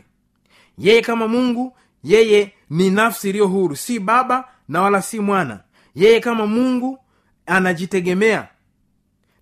Yeye 0.77 1.01
kama 1.01 1.27
mungu 1.27 1.77
yeye 2.03 2.53
ni 2.69 2.89
nafsi 2.89 3.29
iliyo 3.29 3.47
huru 3.47 3.75
si 3.75 3.99
baba 3.99 4.47
na 4.69 4.81
wala 4.81 5.01
si 5.01 5.19
mwana. 5.19 5.59
Yeye 5.95 6.19
kama 6.19 6.47
mungu 6.47 6.99
anajitegemea. 7.45 8.47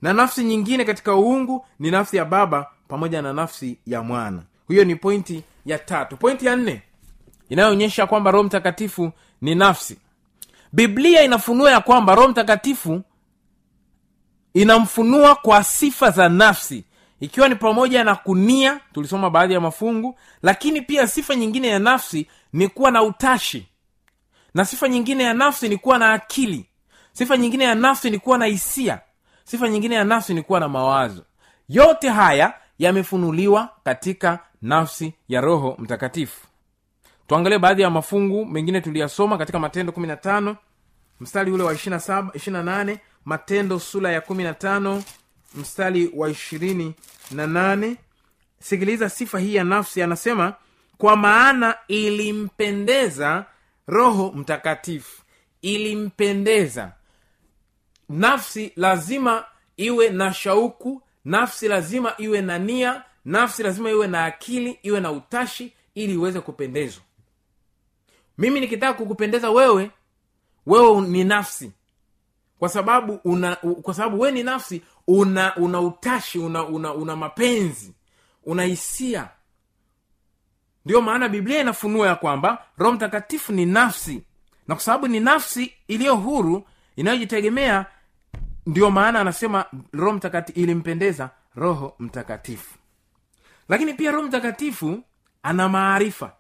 Na 0.02 0.14
nafsi 0.14 0.44
nyingine 0.44 0.86
katika 0.86 1.16
uungu 1.16 1.66
ni 1.80 1.92
nafsi 1.92 2.18
ya 2.18 2.26
baba 2.26 2.68
pamoja 2.88 3.22
na 3.22 3.34
nafsi 3.34 3.78
ya 3.86 4.02
mwana. 4.02 4.44
Hiyo 4.68 4.84
ni 4.86 4.96
pointi 4.96 5.44
ya 5.66 5.80
tatu. 5.80 6.18
Pointi 6.18 6.46
ya 6.46 6.56
nne 6.56 6.82
inayoonyesha 7.50 8.08
kwamba 8.08 8.32
roho 8.32 8.44
mtakatifu 8.44 9.12
ni 9.42 9.56
nafsi. 9.56 9.98
Biblia 10.74 11.24
inafunua 11.24 11.72
ya 11.72 11.80
kwamba 11.82 12.16
roho 12.16 12.28
mtakatifu 12.28 13.02
inamfunua 14.54 15.36
kwa 15.36 15.64
sifa 15.64 16.12
za 16.12 16.30
nafsi. 16.30 16.84
Ikiwa 17.20 17.50
ni 17.50 17.56
pamoja 17.56 18.04
na 18.04 18.16
kunia 18.16 18.80
tulisoma 18.94 19.30
baadhi 19.30 19.54
ya 19.54 19.60
mafungu 19.60 20.20
lakini 20.44 20.82
pia 20.82 21.08
sifa 21.08 21.36
nyingine 21.36 21.68
ya 21.68 21.80
nafsi 21.80 22.28
ni 22.54 22.68
kuwa 22.68 22.92
na 22.92 23.04
utashi. 23.04 23.68
Na 24.54 24.66
sifa 24.66 24.88
nyingine 24.90 25.24
ya 25.24 25.34
nafsi 25.34 25.70
ni 25.70 25.78
kuwa 25.78 25.98
na 26.00 26.14
akili. 26.14 26.66
Sifa 27.14 27.38
nyingine 27.38 27.64
ya 27.64 27.76
nafsi 27.76 28.10
ni 28.10 28.20
kuwa 28.20 28.38
na 28.38 28.46
hisia. 28.46 29.00
Sifa 29.44 29.70
nyingine 29.70 29.96
ya 29.96 30.04
nafsi 30.04 30.34
ni 30.34 30.42
kuwa 30.42 30.60
na 30.60 30.70
mawazo. 30.70 31.24
Yote 31.70 32.10
haya 32.10 32.54
yamefunuliwa 32.80 33.70
katika 33.84 34.40
nafsi 34.62 35.14
ya 35.30 35.42
roho 35.42 35.76
mtakatifu. 35.80 36.48
Tuangalie 37.28 37.60
baadhi 37.60 37.82
ya 37.82 37.90
mafungu 37.90 38.46
mengine 38.46 38.82
tuliyasoma 38.82 39.38
katika 39.38 39.60
matendo 39.60 39.92
15 39.94 40.56
mstari 41.20 41.52
ule 41.52 41.64
wa 41.64 41.74
27 41.74 42.28
28 42.30 42.98
matendo 43.26 43.80
sula 43.80 44.12
ya 44.12 44.20
15 44.20 45.02
mstari 45.56 46.12
wa 46.16 46.30
28 46.30 47.96
sikiliza 48.60 49.10
sifa 49.10 49.40
hii 49.40 49.56
ya 49.56 49.64
nafsi 49.64 50.02
anasema 50.02 50.54
kwa 50.98 51.16
maana 51.16 51.76
ilimpendeza 51.88 53.46
roho 53.88 54.32
mtakatifu. 54.32 55.22
Ilimpendeza. 55.62 56.92
Nafsi 58.10 58.72
lazima 58.76 59.46
iwe 59.78 60.10
na 60.10 60.34
shauku 60.34 61.02
nafsi 61.26 61.68
lazima 61.68 62.14
iwe 62.18 62.42
na 62.42 62.60
nia 62.60 63.04
nafsi 63.26 63.64
lazima 63.64 63.90
iwe 63.90 64.08
na 64.08 64.26
akili 64.26 64.80
iwe 64.84 65.00
na 65.00 65.12
utashi 65.12 65.74
ili 65.96 66.14
iweze 66.14 66.40
kupendezwa. 66.42 67.04
Mimi 68.38 68.60
nikitaka 68.60 68.94
kukupendeza 68.94 69.52
wewe 69.52 69.92
wewe 70.66 71.02
ni 71.02 71.24
nafsi 71.24 71.72
kwa 72.64 72.70
sababu 72.70 73.20
una 73.24 73.56
kwa 73.56 73.94
sababu 73.94 74.20
we 74.20 74.32
ni 74.32 74.44
nafsi 74.44 74.82
una 75.08 75.56
una 75.56 75.80
utashi 75.82 76.40
una 76.40 76.64
una, 76.66 76.94
una 76.94 77.16
mapenzi 77.16 77.94
una 78.46 78.64
hisia. 78.64 79.30
Ndiyo 80.86 81.02
maana 81.02 81.30
biblia 81.30 81.60
inafunua 81.62 82.08
ya 82.08 82.16
kwamba 82.16 82.66
roho 82.78 82.94
mtakatifu 82.94 83.54
ni 83.54 83.66
nafsi. 83.66 84.24
Na 84.68 84.76
kwa 84.76 84.84
sababu 84.84 85.08
ni 85.08 85.20
nafsi 85.20 85.74
iliyo 85.88 86.16
huru 86.16 86.68
inayojitegemea 86.96 87.86
ndiyo 88.66 88.92
maana 88.92 89.20
anasema 89.20 89.66
roho 89.94 90.14
mtakatifu 90.14 90.60
ilimpendeza 90.60 91.30
roho 91.56 91.96
mtakatifu. 92.00 92.76
Lakini 93.70 93.94
pia 93.94 94.12
roho 94.12 94.28
mtakatifu 94.28 95.04
ana 95.44 95.70
maarifa 95.70 96.34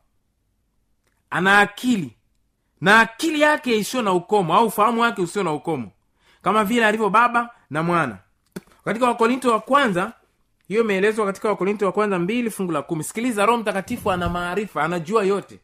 ana 1.29 1.59
akili 1.59 2.15
na 2.81 2.99
akili 2.99 3.41
yake 3.41 3.77
isiyo 3.77 4.03
na 4.03 4.11
ukomo 4.13 4.53
au 4.55 4.65
ufahamu 4.67 5.01
wake 5.01 5.21
usio 5.21 5.43
na 5.43 5.53
ukomo 5.53 5.91
kama 6.43 6.63
vile 6.63 6.85
alivyo 6.85 7.09
baba 7.09 7.49
na 7.69 7.83
mwana. 7.83 8.17
Katika 8.85 9.05
wakorinto 9.05 9.51
wa 9.51 9.59
kwanza 9.59 10.13
hiyo 10.67 10.81
imeelezwa 10.83 11.25
katika 11.25 11.49
wakorinto 11.49 11.85
wa 11.85 11.91
kwanza 11.91 12.19
mbili 12.19 12.49
fungu 12.49 12.71
la 12.71 12.81
kumi. 12.81 13.03
Sikiliza 13.03 13.45
roho 13.45 13.57
mtakatifu 13.59 14.11
ana 14.11 14.29
maarifa 14.29 14.83
anajua 14.83 15.23
yote. 15.23 15.59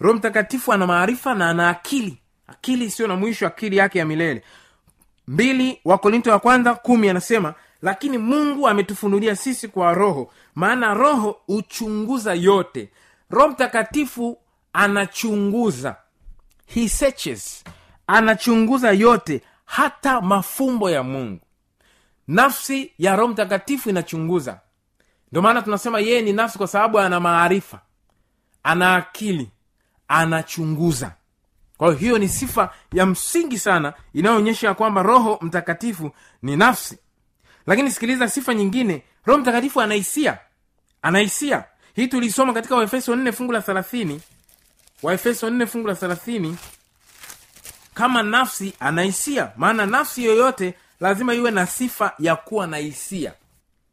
Roho 0.00 0.16
mtakatifu 0.16 0.72
ana 0.72 0.86
maarifa 0.86 1.34
na 1.34 1.50
ana 1.50 1.68
akili. 1.68 2.18
Akili 2.46 2.84
isiyo 2.84 3.08
na 3.08 3.16
mwisho 3.16 3.46
akili 3.46 3.76
yake 3.76 3.98
ya 3.98 4.06
milele. 4.06 4.42
Mbili 5.28 5.80
wakorinto 5.84 6.30
wa 6.30 6.38
kwanza 6.38 6.74
kumi 6.74 7.08
anasema 7.08 7.54
lakini 7.82 8.18
mungu 8.18 8.68
ametufunulia 8.68 9.36
sisi 9.36 9.68
kwa 9.68 9.94
roho 9.94 10.32
maana 10.54 10.94
roho 10.94 11.36
huchunguza 11.46 12.34
yote. 12.34 12.90
Roho 13.30 13.48
mtakatifu 13.48 14.38
anachunguza. 14.72 15.96
He 16.66 16.88
searches. 16.88 17.64
Anachunguza 18.06 18.90
yote 18.92 19.40
hata 19.70 20.20
mafumbo 20.20 20.90
ya 20.90 21.02
mungu. 21.02 21.40
Nafsi 22.28 22.92
ya 22.98 23.16
roho 23.16 23.28
mtakatifu 23.32 23.90
inachunguza. 23.90 24.60
Ndio 25.30 25.42
maana 25.42 25.62
tunasema 25.62 26.00
yeye 26.00 26.22
ni 26.22 26.32
nafsi 26.32 26.58
kwa 26.58 26.66
sababu 26.66 26.98
ana 26.98 27.20
maarifa 27.20 27.80
ana 28.62 28.94
akili 28.96 29.50
anachunguza. 30.08 31.12
Kwa 31.76 31.86
hiyo 31.88 31.98
hiyo 31.98 32.18
ni 32.18 32.28
sifa 32.28 32.74
ya 32.92 33.06
msingi 33.06 33.58
sana 33.58 33.92
inayoonyesha 34.14 34.66
ya 34.68 34.74
kwamba 34.74 35.02
roho 35.02 35.38
mtakatifu 35.42 36.10
ni 36.42 36.56
nafsi. 36.56 36.98
Lakini 37.66 37.90
sikiliza 37.90 38.28
sifa 38.28 38.54
nyingine 38.54 39.02
roho 39.26 39.40
mtakatifu 39.40 39.80
anahisia 39.80 40.38
anahisia 41.02 41.64
hii 41.94 42.06
tulisoma 42.06 42.52
katika 42.52 42.76
waefeso 42.76 43.16
nne 43.16 43.32
fungu 43.32 43.52
la 43.52 43.60
30 43.60 44.18
waefeso 45.02 45.50
nne 45.50 45.66
fungu 45.66 45.88
la 45.88 45.94
30 45.94 46.54
kama 47.94 48.22
nafsi 48.22 48.72
anahisia 48.80 49.52
maana 49.56 49.86
nafsi 49.86 50.24
yoyote 50.24 50.74
lazima 51.00 51.34
iwe 51.34 51.50
na 51.50 51.66
sifa 51.66 52.12
ya 52.18 52.36
kuwa 52.36 52.66
na 52.66 52.76
hisia. 52.76 53.32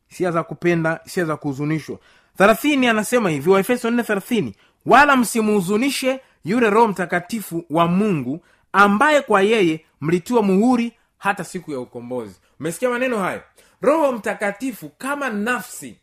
Hisia 0.07 0.31
za 0.31 0.43
kupenda 0.43 0.99
hisia 1.03 1.25
za 1.25 1.37
kuhuzunishwa. 1.37 1.99
Thelathini 2.37 2.87
anasema 2.87 3.29
hivi 3.29 3.49
waefeso 3.49 3.89
4 3.89 4.51
wala 4.85 5.17
msimhuzunishe 5.17 6.19
yule 6.45 6.69
roho 6.69 6.87
mtakatifu 6.87 7.65
wa 7.69 7.87
mungu 7.87 8.39
ambaye 8.73 9.21
kwa 9.21 9.41
yeye 9.41 9.85
mlitiwa 10.01 10.43
muhuri 10.43 10.93
hata 11.17 11.43
siku 11.43 11.71
ya 11.71 11.79
ukombozi. 11.79 12.35
Umesikia 12.59 12.89
maneno 12.89 13.19
hayo? 13.19 13.41
Roho 13.81 14.11
mtakatifu 14.11 14.89
kama 14.89 15.29
nafsi 15.29 15.95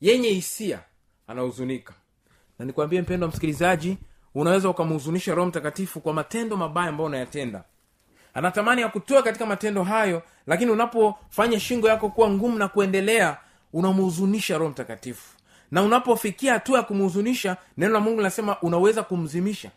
yenye 0.00 0.28
hisia 0.28 0.80
anahuzunika. 1.26 1.94
Na 2.58 2.64
nikwambie 2.64 3.02
mpendo 3.02 3.26
wa 3.26 3.30
msikilizaji 3.30 3.98
unaweza 4.36 4.68
ukamhuzunisha 4.68 5.34
roho 5.34 5.48
mtakatifu 5.48 6.00
kwa 6.00 6.12
matendo 6.12 6.56
mabaya 6.56 6.88
ambayo 6.88 7.06
unayatenda. 7.06 7.64
Anatamani 8.34 8.82
akutoe 8.82 9.22
katika 9.22 9.46
matendo 9.46 9.82
hayo 9.84 10.22
lakini 10.46 10.70
unapofanya 10.70 11.60
shingo 11.60 11.88
yako 11.88 12.08
kuwa 12.08 12.30
ngumu 12.30 12.58
na 12.58 12.68
kuendelea 12.68 13.36
unamhuzunisha 13.72 14.58
roho 14.58 14.70
mtakatifu. 14.70 15.36
Na 15.70 15.82
unapofikia 15.82 16.52
hatua 16.52 16.78
ya 16.78 16.84
kumhuzunisha 16.84 17.56
neno 17.76 17.92
la 17.92 18.00
mungu 18.00 18.16
linasema 18.16 18.60
unaweza 18.60 19.02
kumzimisha. 19.02 19.70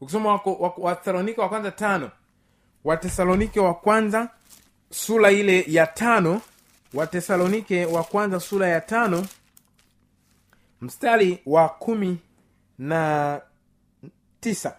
Ukisoma 0.00 0.40
wathesalonike 0.78 1.40
wa 1.40 1.48
kwanza 1.48 1.70
tano 1.70 2.10
watesalonike 2.84 3.60
wa 3.60 3.74
kwanza 3.74 4.28
sura 4.90 5.30
ile 5.30 5.64
ya 5.68 5.86
tano 5.86 6.40
watesalonike 6.94 7.86
wa 7.86 8.04
kwanza 8.04 8.40
sura 8.40 8.68
ya 8.68 8.80
tano 8.80 9.26
mstari 10.80 11.38
wa 11.46 11.68
kumi 11.68 12.18
na 12.78 13.40
tisa. 14.46 14.76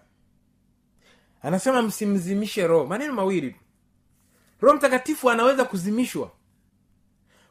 Anasema 1.42 1.82
msimzimishe 1.82 2.68
roho. 2.68 2.86
Maneno 2.86 3.14
mawili 3.14 3.56
roho 4.62 4.76
mtakatifu 4.78 5.30
anaweza 5.30 5.66
kuzimishwa. 5.66 6.32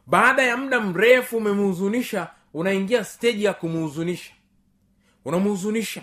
Baada 0.07 0.43
ya 0.43 0.57
muda 0.57 0.81
mrefu 0.81 1.37
umemhuzunisha 1.37 2.31
unaingia 2.55 3.05
steji 3.05 3.45
ya 3.45 3.55
kumhuzunisha 3.55 4.33
unamhuzunisha 5.25 6.03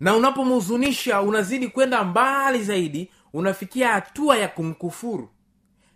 na 0.00 0.16
unapomhuzunisha 0.16 1.20
unazidi 1.22 1.68
kwenda 1.68 2.04
mbali 2.04 2.62
zaidi 2.64 3.10
unafikia 3.32 3.88
hatua 3.92 4.36
ya 4.38 4.48
kumkufuru. 4.48 5.28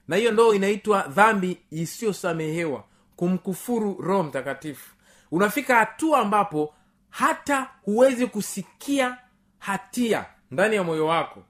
Na 0.08 0.16
hiyo 0.16 0.32
ndo 0.32 0.54
inaitwa 0.54 1.02
dhambi 1.02 1.58
isiyosamehewa 1.70 2.84
kumkufuru 3.16 3.94
roho 4.00 4.22
mtakatifu. 4.22 4.94
Unafika 5.30 5.76
hatua 5.76 6.18
ambapo 6.18 6.74
hata 7.10 7.70
huwezi 7.82 8.26
kusikia 8.26 9.18
hatia 9.62 10.24
ndani 10.50 10.76
ya 10.76 10.82
moyo 10.84 11.06
wako. 11.06 11.42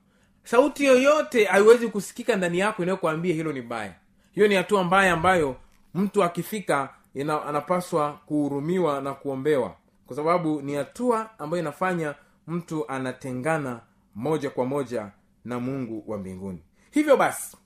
Sauti 0.45 0.85
yoyote 0.85 1.45
haiwezi 1.45 1.89
kusikika 1.89 2.37
ndani 2.37 2.59
yako 2.59 2.83
inayokuambia 2.83 3.35
hilo 3.35 3.53
ni 3.53 3.63
baya. 3.63 3.95
Hiyo 4.33 4.49
ni 4.49 4.55
hatua 4.55 4.85
mbaya 4.85 5.13
ambayo 5.13 5.57
mtu 5.95 6.25
akifika 6.25 6.89
ina, 7.15 7.45
anapaswa 7.45 8.13
kuhurumiwa 8.27 9.01
na 9.01 9.15
kuombewa. 9.15 9.77
Kwa 10.07 10.17
sababu 10.17 10.63
ni 10.63 10.75
hatua 10.75 11.39
ambayo 11.39 11.63
inafanya 11.63 12.15
mtu 12.47 12.89
anatengana 12.89 13.81
moja 14.15 14.51
kwa 14.51 14.65
moja 14.67 15.09
na 15.45 15.61
mungu 15.61 16.05
wa 16.07 16.19
mbinguni. 16.19 16.63
Hivyo 16.91 17.17
basi 17.17 17.57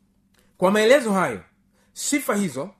kwa 0.56 0.70
maelezo 0.70 1.12
hayo 1.12 1.40
sifa 1.92 2.34
hizo 2.34 2.70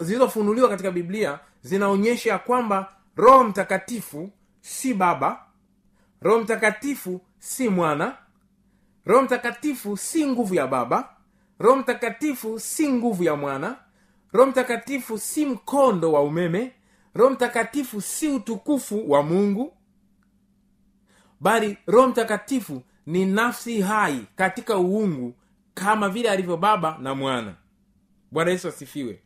zilizofunuliwa 0.00 0.68
katika 0.68 0.90
biblia 0.90 1.38
zinaonyesha 1.62 2.30
ya 2.30 2.38
kwamba 2.38 2.92
roho 3.16 3.44
mtakatifu 3.44 4.30
si 4.60 4.94
baba 4.94 5.46
roho 6.20 6.40
mtakatifu 6.40 7.20
si 7.38 7.68
mwana 7.68 8.16
roho 9.04 9.22
mtakatifu 9.22 9.96
si 9.96 10.26
nguvu 10.26 10.54
ya 10.54 10.66
baba 10.66 11.16
roho 11.58 11.76
mtakatifu 11.76 12.60
si 12.60 12.92
nguvu 12.92 13.24
ya 13.24 13.36
mwana 13.36 13.76
roho 14.32 14.50
mtakatifu 14.50 15.18
si 15.18 15.46
mkondo 15.46 16.12
wa 16.12 16.22
umeme 16.22 16.72
roho 17.14 17.30
mtakatifu 17.30 18.00
si 18.00 18.28
utukufu 18.28 19.10
wa 19.10 19.22
mungu 19.22 19.72
bali 21.40 21.78
roho 21.86 22.08
mtakatifu 22.08 22.82
ni 23.06 23.24
nafsi 23.26 23.80
hai 23.80 24.26
katika 24.36 24.78
uungu 24.78 25.34
kama 25.74 26.08
vile 26.08 26.30
alivyo 26.30 26.56
baba 26.56 26.98
na 27.00 27.14
mwana. 27.14 27.54
Bwana 28.30 28.50
yesu 28.50 28.68
asifiwe. 28.68 29.22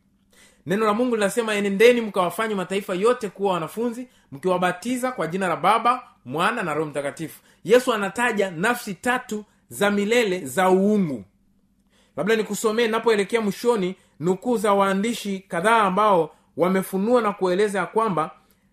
Neno 0.67 0.87
la 0.87 0.95
mungu 0.95 1.15
linasema 1.17 1.55
enendeni 1.55 2.01
mkawafanye 2.01 2.55
mataifa 2.55 2.95
yote 2.95 3.29
kuwa 3.29 3.53
wanafunzi 3.53 4.09
mkiwabatiza 4.33 5.13
kwa 5.13 5.27
jina 5.27 5.49
la 5.49 5.57
baba 5.57 6.03
mwana 6.25 6.63
na 6.63 6.75
roho 6.75 6.91
mtakatifu. 6.91 7.41
Yesu 7.65 7.93
anataja 7.93 8.51
nafsi 8.51 8.95
tatu 8.95 9.45
za 9.69 9.91
milele 9.91 10.47
za 10.47 10.71
uungu. 10.71 11.25
Labda 12.17 12.37
nikusomee 12.37 12.89
napoelekea 12.89 13.41
mwishoni 13.41 13.97
nukuu 14.21 14.57
za 14.57 14.73
waandishi 14.73 15.39
kadhaa 15.39 15.83
ambao 15.83 16.35
wamefunua 16.57 17.21
na 17.23 17.33
kueleza 17.33 17.79
ya 17.79 17.87
kwamba 17.87 18.31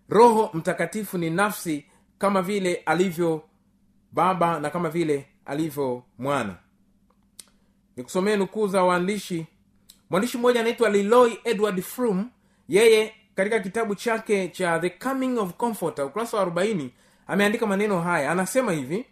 roho 0.08 0.50
mtakatifu 0.54 1.18
ni 1.18 1.30
nafsi 1.30 1.84
kama 2.18 2.42
vile 2.42 2.74
alivyo 2.74 3.42
baba 4.12 4.60
na 4.60 4.70
kama 4.70 4.88
vile 4.88 5.26
alivyo 5.44 6.02
mwana. 6.18 6.56
Nikusomee 7.96 8.36
nukuu 8.36 8.66
za 8.68 8.82
waandishi. 8.82 9.46
Mwandishi 10.10 10.38
mmoja 10.38 10.60
anaitwa 10.60 10.90
liloy 10.90 11.32
edward 11.44 11.82
frum 11.82 12.30
yeye 12.68 13.14
katika 13.34 13.60
kitabu 13.60 13.94
chake 13.94 14.48
cha 14.48 14.78
the 14.78 14.90
coming 14.90 15.38
of 15.38 15.52
comforter 15.52 16.04
ukurasa 16.04 16.36
wa 16.36 16.44
40 16.44 16.88
ameandika 17.32 17.66
maneno 17.66 18.00
haya 18.00 18.30
anasema 18.30 18.72
hivi 18.72 19.06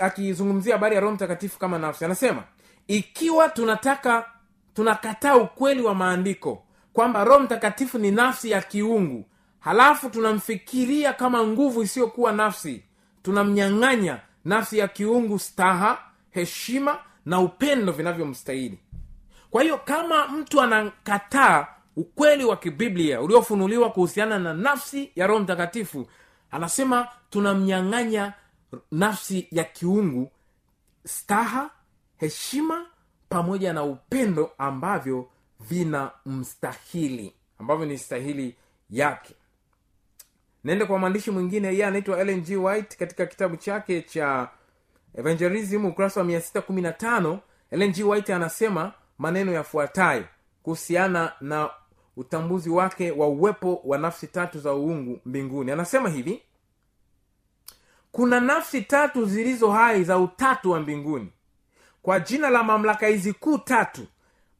akizungumzia 0.00 0.74
habari 0.74 0.94
ya 0.94 1.00
roho 1.00 1.14
mtakatifu 1.14 1.58
kama 1.58 1.78
nafsi 1.78 2.04
anasema 2.04 2.42
ikiwa 2.88 3.48
tunataka 3.48 4.24
tunakataa 4.74 5.36
ukweli 5.36 5.82
wa 5.82 5.94
maandiko 5.94 6.62
kwamba 6.92 7.24
roho 7.24 7.40
mtakatifu 7.40 7.98
ni 7.98 8.10
nafsi 8.10 8.50
ya 8.50 8.62
kiungu 8.62 9.24
halafu 9.60 10.10
tunamfikiria 10.10 11.12
kama 11.12 11.46
nguvu 11.46 11.82
isiyokuwa 11.82 12.32
nafsi 12.32 12.84
tunamnyang'anya 13.22 14.18
nafsi 14.44 14.78
ya 14.78 14.88
kiungu 14.88 15.38
staha 15.38 15.98
heshima 16.30 16.98
na 17.26 17.40
upendo 17.40 17.92
vinavyomstahili. 17.92 18.78
Kwa 19.50 19.62
hiyo 19.62 19.78
kama 19.78 20.28
mtu 20.28 20.60
anakataa 20.60 21.66
ukweli 21.96 22.44
wa 22.44 22.56
kibiblia 22.56 23.20
uliofunuliwa 23.20 23.90
kuhusiana 23.90 24.38
na 24.38 24.54
nafsi 24.54 25.10
ya 25.16 25.26
roho 25.26 25.40
mtakatifu 25.40 26.06
anasema 26.50 27.08
tunamnyang'anya 27.30 28.32
nafsi 28.90 29.48
ya 29.50 29.64
kiungu 29.64 30.30
staha 31.06 31.70
heshima 32.16 32.86
pamoja 33.28 33.72
na 33.72 33.82
upendo 33.84 34.50
ambavyo 34.58 35.28
vina 35.60 36.10
mstahili 36.26 37.34
ambavyo 37.58 37.86
ni 37.86 37.98
stahili 37.98 38.56
yake. 38.90 39.34
Naende 40.64 40.84
kwa 40.84 40.98
mwandishi 40.98 41.30
mwingine 41.30 41.68
yeye 41.68 41.86
anaitwa 41.86 42.24
lng 42.24 42.64
white 42.64 42.96
katika 42.96 43.26
kitabu 43.26 43.56
chake 43.56 44.02
cha 44.02 44.48
evangelism 45.14 45.84
ukurasa 45.84 46.20
wa 46.20 46.26
615 46.26 47.38
lng 47.72 48.08
white 48.08 48.30
anasema 48.30 48.92
maneno 49.18 49.52
yafuatayo 49.52 50.24
kuhusiana 50.62 51.32
na 51.40 51.70
utambuzi 52.20 52.70
wake 52.70 53.10
wa 53.10 53.28
uwepo 53.28 53.80
wa 53.84 53.98
nafsi 53.98 54.26
tatu 54.26 54.58
za 54.60 54.74
uungu 54.74 55.20
mbinguni. 55.26 55.70
Anasema 55.72 56.08
hivi 56.08 56.42
kuna 58.12 58.40
nafsi 58.40 58.82
tatu 58.82 59.24
zilizo 59.24 59.70
hai 59.70 60.04
za 60.04 60.18
utatu 60.18 60.70
wa 60.70 60.80
mbinguni. 60.80 61.32
Kwa 62.02 62.20
jina 62.20 62.50
la 62.50 62.62
mamlaka 62.62 63.06
hizi 63.06 63.32
kuu 63.32 63.58
tatu 63.58 64.06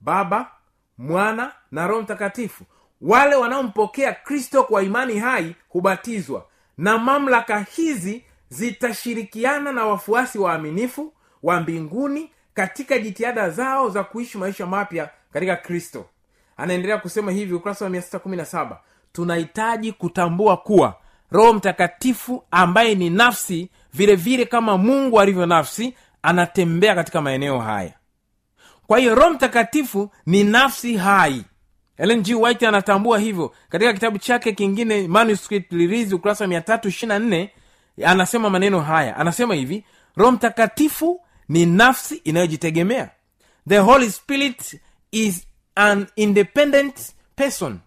baba 0.01 0.51
mwana 0.99 1.53
na 1.71 1.87
roho 1.87 2.03
mtakatifu 2.03 2.65
wale 3.01 3.35
wanaompokea 3.37 4.13
kristo 4.13 4.63
kwa 4.65 4.83
imani 4.83 5.19
hai 5.19 5.57
hubatizwa. 5.69 6.47
Na 6.79 6.99
mamlaka 6.99 7.61
hizi 7.61 8.25
zitashirikiana 8.49 9.73
na 9.73 9.85
wafuasi 9.87 10.39
waaminifu 10.39 11.13
wa 11.43 11.61
mbinguni 11.61 12.31
katika 12.55 12.99
jitihada 12.99 13.51
zao 13.51 13.89
za 13.89 14.05
kuishi 14.05 14.39
maisha 14.39 14.67
mapya 14.67 15.11
katika 15.33 15.57
kristo 15.57 16.07
anaendelea 16.61 16.99
kusema 16.99 17.33
hivi 17.33 17.55
ukurasa 17.55 17.85
wa 17.85 17.91
617 17.91 18.77
tunahitaji 19.13 19.93
kutambua 19.93 20.57
kuwa 20.57 20.95
roho 21.31 21.53
mtakatifu 21.53 22.45
ambaye 22.51 22.95
ni 22.95 23.11
nafsi 23.11 23.71
vile 23.95 24.17
vile 24.17 24.45
kama 24.45 24.79
mungu 24.79 25.21
alivyo 25.21 25.47
nafsi 25.47 25.95
anatembea 26.23 26.95
katika 26.95 27.21
maeneo 27.21 27.59
haya. 27.59 27.93
Kwa 28.87 28.99
hiyo 28.99 29.15
roho 29.15 29.31
mtakatifu 29.31 30.11
ni 30.27 30.45
nafsi 30.45 30.97
hai. 30.97 31.45
Lng 31.99 32.43
white 32.43 32.63
anatambua 32.63 33.19
hivyo. 33.19 33.55
Katika 33.69 33.93
kitabu 33.93 34.19
chake 34.19 34.53
kingine 34.53 35.09
manuscript 35.09 35.73
release 35.73 36.15
ukurasa 36.15 36.45
wa 36.45 36.51
324 36.51 37.49
anasema 38.05 38.51
maneno 38.51 38.81
haya. 38.81 39.17
Anasema 39.17 39.55
hivi 39.55 39.85
roho 40.17 40.33
mtakatifu 40.33 41.21
ni 41.49 41.67
nafsi 41.67 42.15
inayojitegemea. 42.17 43.11
The 43.69 43.79
holy 43.79 44.11
spirit 44.11 44.81
is 45.13 45.47
an 45.75 46.07
independent 46.17 47.13
person. 47.37 47.79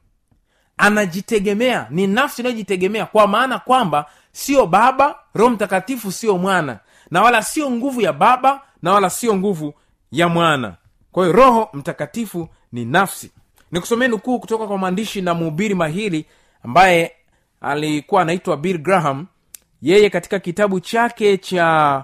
Anajitegemea 0.78 1.88
ni 1.90 2.08
nafsi 2.08 2.42
inayojitegemea 2.42 3.06
kwa 3.06 3.28
maana 3.28 3.60
kwamba 3.60 4.06
sio 4.32 4.68
baba 4.68 5.16
roho 5.34 5.50
mtakatifu 5.50 6.12
sio 6.12 6.38
mwana 6.38 6.80
na 7.12 7.22
wala 7.22 7.44
sio 7.44 7.72
nguvu 7.72 8.02
ya 8.02 8.14
baba 8.14 8.62
na 8.82 8.94
wala 8.94 9.10
sio 9.10 9.36
nguvu 9.36 9.74
ya 10.12 10.28
mwana. 10.30 10.76
Kwa 11.12 11.24
hiyo 11.26 11.36
roho 11.38 11.70
mtakatifu 11.74 12.50
ni 12.72 12.86
nafsi. 12.86 13.32
Nikusomee 13.72 14.08
nukuu 14.08 14.40
kutoka 14.40 14.68
kwa 14.68 14.78
mwandishi 14.78 15.22
na 15.22 15.34
mhubiri 15.34 15.76
mahiri 15.76 16.26
ambaye 16.64 17.12
alikuwa 17.62 18.22
anaitwa 18.22 18.58
bill 18.58 18.78
graham. 18.78 19.28
Yeye 19.82 20.10
katika 20.10 20.40
kitabu 20.40 20.80
chake 20.80 21.38
cha 21.38 22.04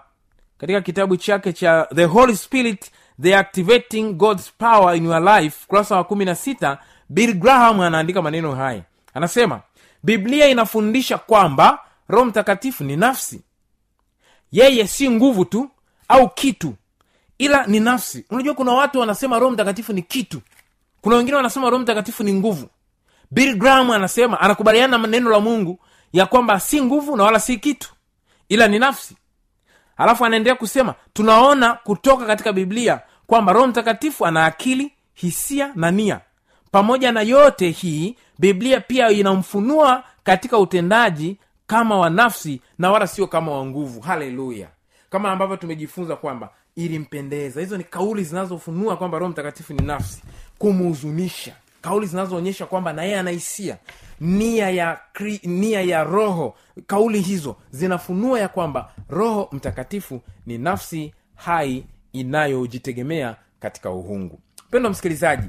katika 0.58 0.82
kitabu 0.82 1.18
chake 1.18 1.54
cha 1.54 1.88
the 1.96 2.06
holy 2.06 2.36
spirit 2.38 2.92
the 3.22 3.36
activating 3.36 4.14
god's 4.14 4.52
power 4.58 4.96
in 4.96 5.06
your 5.06 5.22
life. 5.22 5.58
Kurasa 5.68 5.96
wa 5.96 6.04
kumi 6.04 6.26
na 6.26 6.36
sita 6.36 6.78
bill 7.10 7.34
graham 7.34 7.80
anaandika 7.82 8.22
maneno 8.22 8.56
haya. 8.56 8.82
Anasema 9.14 9.62
biblia 10.04 10.48
inafundisha 10.48 11.18
kwamba 11.18 11.80
roho 12.10 12.26
mtakatifu 12.26 12.84
ni 12.84 12.96
nafsi. 12.98 13.42
Yeye 14.52 14.88
si 14.88 15.10
nguvu 15.10 15.46
tu 15.46 15.70
au 16.08 16.30
kitu 16.30 16.74
ila 17.38 17.68
ni 17.68 17.80
nafsi. 17.80 18.26
Unajua 18.30 18.54
kuna 18.54 18.72
watu 18.72 19.00
wanasema 19.00 19.40
roho 19.40 19.52
mtakatifu 19.52 19.94
ni 19.94 20.02
kitu. 20.02 20.42
Kuna 21.02 21.16
wengine 21.16 21.38
wanasema 21.38 21.70
roho 21.70 21.84
mtakatifu 21.84 22.24
ni 22.24 22.34
nguvu. 22.34 22.70
Bill 23.32 23.56
graham 23.56 23.92
anasema 23.92 24.40
anakubaliana 24.40 24.98
na 24.98 25.08
neno 25.08 25.30
la 25.30 25.40
mungu 25.40 25.80
ya 26.14 26.26
kwamba 26.26 26.60
si 26.60 26.82
nguvu 26.82 27.18
na 27.18 27.24
wala 27.24 27.40
si 27.40 27.58
kitu 27.58 27.94
ila 28.50 28.68
ni 28.68 28.80
nafsi. 28.80 29.16
Alafu 29.98 30.26
anaendelea 30.26 30.56
kusema 30.56 30.96
tunaona 31.14 31.74
kutoka 31.74 32.26
katika 32.26 32.54
biblia 32.54 33.02
kwamba 33.30 33.54
roho 33.54 33.68
mtakatifu 33.68 34.26
ana 34.26 34.46
akili 34.46 34.92
hisia 35.14 35.72
na 35.76 35.92
nia. 35.92 36.20
Pamoja 36.72 37.12
na 37.12 37.22
yote 37.22 37.70
hii 37.70 38.16
biblia 38.40 38.82
pia 38.82 39.10
inamfunua 39.10 40.04
katika 40.24 40.58
utendaji 40.58 41.38
kama 41.68 41.98
wa 41.98 42.10
nafsi 42.10 42.62
na 42.78 42.92
wala 42.92 43.08
sio 43.08 43.28
kama 43.28 43.52
wa 43.58 43.66
nguvu. 43.66 44.00
Haleluya! 44.02 44.68
Kama 45.10 45.32
ambavyo 45.32 45.58
tumejifunza 45.58 46.16
kwamba 46.16 46.50
ilimpendeza. 46.76 47.60
Hizo 47.60 47.78
ni 47.78 47.84
kauli 47.84 48.24
zinazofunua 48.24 48.98
kwamba 48.98 49.20
roho 49.20 49.32
mtakatifu 49.32 49.74
ni 49.74 49.82
nafsi. 49.86 50.22
Kumuhuzunisha. 50.58 51.54
Kauli 51.82 52.08
zinazoonyesha 52.08 52.66
kwamba 52.66 52.94
na 52.94 53.04
yeye 53.04 53.20
anahisia 53.20 53.78
nia 54.20 54.70
ya 54.70 55.00
kri, 55.14 55.40
nia 55.44 55.82
ya 55.82 56.04
roho. 56.04 56.56
Kauli 56.88 57.22
hizo 57.22 57.56
zinafunua 57.72 58.40
ya 58.40 58.48
kwamba 58.48 58.92
roho 59.10 59.50
mtakatifu 59.52 60.22
ni 60.46 60.58
nafsi 60.58 61.14
hai 61.36 61.84
inayojitegemea 62.14 63.36
katika 63.60 63.90
uhungu. 63.92 64.40
Mpendo 64.68 64.90
msikilizaji 64.90 65.48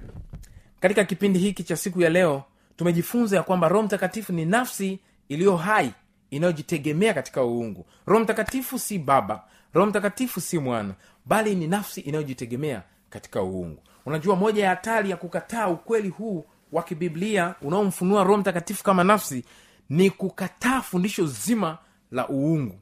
katika 0.80 1.04
kipindi 1.04 1.38
hiki 1.38 1.64
cha 1.64 1.76
siku 1.76 2.00
ya 2.02 2.10
leo 2.10 2.44
tumejifunza 2.76 3.36
ya 3.36 3.42
kwamba 3.42 3.68
roho 3.68 3.82
mtakatifu 3.82 4.32
ni 4.32 4.44
nafsi 4.44 4.98
iliyo 5.28 5.56
hai 5.56 5.92
inayojitegemea 6.30 7.14
katika 7.14 7.44
uungu 7.44 7.86
roho 8.06 8.24
mtakatifu 8.24 8.78
si 8.78 8.98
baba 8.98 9.44
roho 9.74 9.86
mtakatifu 9.90 10.40
si 10.40 10.58
mwana 10.58 10.94
bali 11.26 11.54
ni 11.54 11.66
nafsi 11.66 12.00
inayojitegemea 12.00 12.82
katika 13.10 13.42
uungu 13.42 13.82
unajua 14.06 14.36
moja 14.36 14.64
ya 14.64 14.70
hatari 14.70 15.10
ya 15.10 15.16
kukataa 15.16 15.68
ukweli 15.68 16.08
huu 16.08 16.44
wa 16.72 16.82
kibiblia 16.82 17.54
unaomfunua 17.62 18.24
roho 18.24 18.36
mtakatifu 18.36 18.84
kama 18.84 19.04
nafsi 19.04 19.44
ni 19.88 20.10
kukataa 20.10 20.80
fundisho 20.80 21.26
zima 21.26 21.78
la 22.10 22.28
uungu 22.28 22.80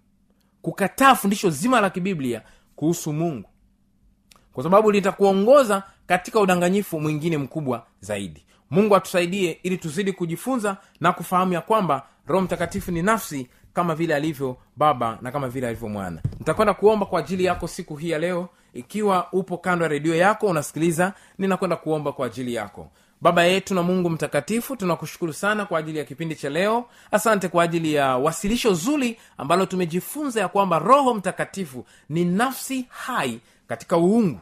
kukataa 0.63 1.15
fundisho 1.15 1.51
zima 1.51 1.81
la 1.81 1.91
kibiblia 1.91 2.43
kuhusu 2.77 3.13
mungu 3.13 3.49
kwa 4.59 4.63
sababu 4.65 4.91
litakuongoza 4.91 5.83
katika 6.07 6.41
udanganyifu 6.41 7.01
mwingine 7.01 7.39
mkubwa 7.39 7.87
zaidi. 8.01 8.45
Mungu 8.71 8.97
atusaidie 8.97 9.61
ili 9.63 9.77
tuzidi 9.79 10.13
kujifunza 10.13 10.77
na 11.01 11.13
kufahamu 11.13 11.53
ya 11.53 11.61
kwamba 11.61 12.07
roho 12.27 12.43
mtakatifu 12.45 12.93
ni 12.93 13.03
nafsi 13.03 13.49
kama 13.75 13.95
vile 13.95 14.15
alivyo 14.15 14.57
baba 14.77 15.19
na 15.23 15.33
kama 15.33 15.49
vile 15.49 15.67
alivyo 15.67 15.89
mwana. 15.89 16.23
Nitakwenda 16.39 16.75
kuomba 16.75 17.07
kwa 17.07 17.21
ajili 17.21 17.45
yako 17.45 17.69
siku 17.69 17.97
hii 17.97 18.11
ya 18.11 18.19
leo. 18.19 18.49
Ikiwa 18.75 19.29
upo 19.33 19.59
kando 19.59 19.85
ya 19.85 19.89
redio 19.89 20.15
yako 20.15 20.47
unasikiliza 20.47 21.13
ninakwenda 21.39 21.77
kuomba 21.77 22.13
kwa 22.13 22.27
ajili 22.27 22.55
yako. 22.55 22.91
Baba 23.21 23.45
yetu 23.45 23.75
na 23.75 23.83
mungu 23.83 24.11
mtakatifu 24.11 24.77
tunakushukuru 24.77 25.33
sana 25.33 25.67
kwa 25.67 25.79
ajili 25.79 25.99
ya 25.99 26.05
kipindi 26.05 26.35
cha 26.35 26.51
leo. 26.51 26.85
Asante 27.11 27.49
kwa 27.49 27.63
ajili 27.65 27.95
ya 27.95 28.17
wasilisho 28.17 28.75
zuri 28.75 29.19
ambalo 29.37 29.67
tumejifunza 29.67 30.41
ya 30.41 30.49
kwamba 30.49 30.79
roho 30.79 31.15
mtakatifu 31.15 31.87
ni 32.09 32.25
nafsi 32.25 32.87
hai 32.89 33.41
katika 33.69 33.97
uungu 33.99 34.41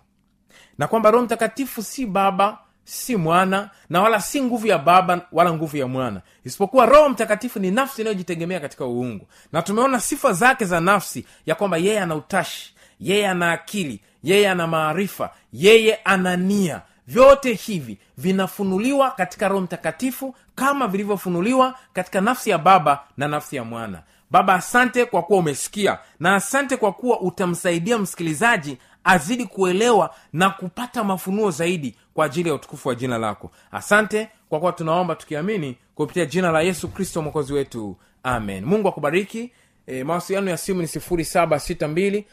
na 0.79 0.87
kwamba 0.89 1.11
roho 1.11 1.25
mtakatifu 1.25 1.83
si 1.83 2.07
baba 2.07 2.59
si 2.85 3.17
mwana 3.17 3.71
na 3.91 4.03
wala 4.03 4.21
si 4.21 4.43
nguvu 4.43 4.67
ya 4.67 4.79
baba 4.79 5.21
wala 5.33 5.53
nguvu 5.53 5.77
ya 5.77 5.87
mwana. 5.87 6.21
Isipokuwa 6.45 6.87
roho 6.87 7.09
mtakatifu 7.09 7.59
ni 7.59 7.71
nafsi 7.71 8.01
inayojitegemea 8.01 8.61
katika 8.61 8.87
uungu. 8.87 9.27
Na 9.53 9.63
tumeona 9.63 10.01
sifa 10.01 10.33
zake 10.33 10.65
za 10.65 10.81
nafsi 10.81 11.27
ya 11.47 11.55
kwamba 11.55 11.77
yeye 11.77 12.01
ana 12.01 12.15
utashi 12.15 12.75
yeye 13.01 13.29
ana 13.29 13.53
akili 13.53 14.01
yeye 14.23 14.51
ana 14.51 14.67
maarifa 14.67 15.31
yeye 15.53 15.95
ana 15.95 16.37
nia. 16.37 16.83
Vyote 17.09 17.53
hivi 17.55 17.99
vinafunuliwa 18.19 19.11
katika 19.11 19.49
roho 19.49 19.61
mtakatifu 19.61 20.35
kama 20.55 20.89
vilivyofunuliwa 20.89 21.75
katika 21.93 22.21
nafsi 22.21 22.51
ya 22.51 22.59
baba 22.59 23.05
na 23.17 23.29
nafsi 23.29 23.57
ya 23.57 23.65
mwana. 23.65 24.03
Baba 24.31 24.55
asante 24.55 25.05
kwa 25.05 25.23
kuwa 25.23 25.39
umesikia 25.39 25.99
na 26.21 26.35
asante 26.35 26.77
kwa 26.77 26.93
kuwa 26.93 27.21
utamsaidia 27.21 27.99
msikilizaji 27.99 28.79
azidi 29.07 29.47
kuelewa 29.47 30.15
na 30.33 30.51
kupata 30.51 31.05
mafunuo 31.05 31.51
zaidi 31.51 31.97
kwa 32.15 32.27
ajili 32.27 32.49
ya 32.49 32.55
utukufu 32.55 32.89
wa 32.89 32.95
jina 32.95 33.19
lako. 33.19 33.51
Asante 33.73 34.29
kwa 34.49 34.61
kuwa 34.61 34.73
tunaomba 34.73 35.15
tukiamini 35.15 35.77
kupitia 35.95 36.27
jina 36.27 36.51
la 36.51 36.61
yesu 36.63 36.89
kristo 36.89 37.23
mwokozi 37.23 37.53
wetu. 37.53 37.97
Amen. 38.23 38.65
Mungu 38.65 38.89
akubariki. 38.89 39.53
E, 39.87 40.05
mawasiliano 40.05 40.51
ya 40.51 40.57
simu 40.57 40.81
ni 40.83 40.87
762 40.89 42.25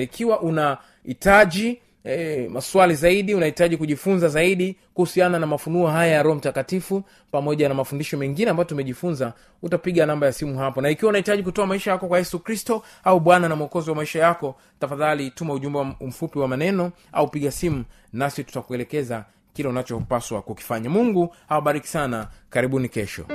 ikiwa 0.00 0.40
una 0.40 0.78
hitaji 1.04 1.80
e, 2.04 2.48
maswali 2.48 2.94
zaidi 2.94 3.34
unahitaji 3.34 3.76
kujifunza 3.76 4.28
zaidi 4.28 4.76
kuhusiana 4.94 5.38
na 5.38 5.46
mafunuo 5.46 5.86
haya 5.86 6.12
ya 6.12 6.22
roho 6.22 6.36
mtakatifu 6.36 7.02
pamoja 7.30 7.68
na 7.68 7.74
mafundisho 7.74 8.16
mengine 8.18 8.50
ambayo 8.50 8.64
tumejifunza 8.68 9.32
utapiga 9.62 10.06
namba 10.06 10.26
ya 10.26 10.32
simu 10.32 10.58
hapo. 10.58 10.80
Na 10.80 10.90
ikiwa 10.90 11.08
unahitaji 11.08 11.42
kutoa 11.42 11.66
maisha 11.66 11.90
yako 11.90 12.08
kwa 12.08 12.18
yesu 12.18 12.38
kristo 12.38 12.82
au 13.04 13.20
bwana 13.20 13.48
na 13.48 13.56
mwokozi 13.56 13.90
wa 13.90 13.96
maisha 13.96 14.18
yako 14.18 14.54
tafadhali 14.80 15.30
tuma 15.30 15.54
ujumbe 15.54 15.86
mfupi 16.00 16.38
wa 16.38 16.48
maneno 16.48 16.92
au 17.12 17.28
piga 17.28 17.50
simu 17.50 17.84
nasi 18.12 18.44
tutakuelekeza 18.44 19.24
kile 19.52 19.68
unachopaswa 19.68 20.42
kukifanya. 20.42 20.90
Mungu 20.90 21.34
awabariki 21.48 21.88
sana. 21.88 22.28
Karibuni 22.50 22.88
kesho 22.88 23.26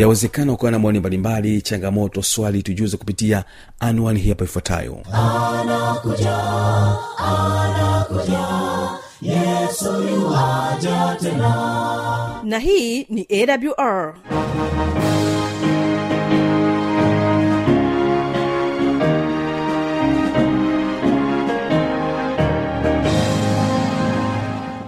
yawezekana 0.00 0.52
ukawa 0.52 0.70
na 0.70 0.78
maoni 0.78 0.98
mbalimbali 0.98 1.62
changamoto 1.62 2.22
swali 2.22 2.62
tujuze 2.62 2.96
kupitia 2.96 3.44
anwani 3.80 4.20
hii 4.20 4.28
hapa 4.28 4.44
ifuatayo. 4.44 4.98
Na 12.44 12.58
hii 12.58 13.04
ni 13.04 13.26
awr 13.30 14.14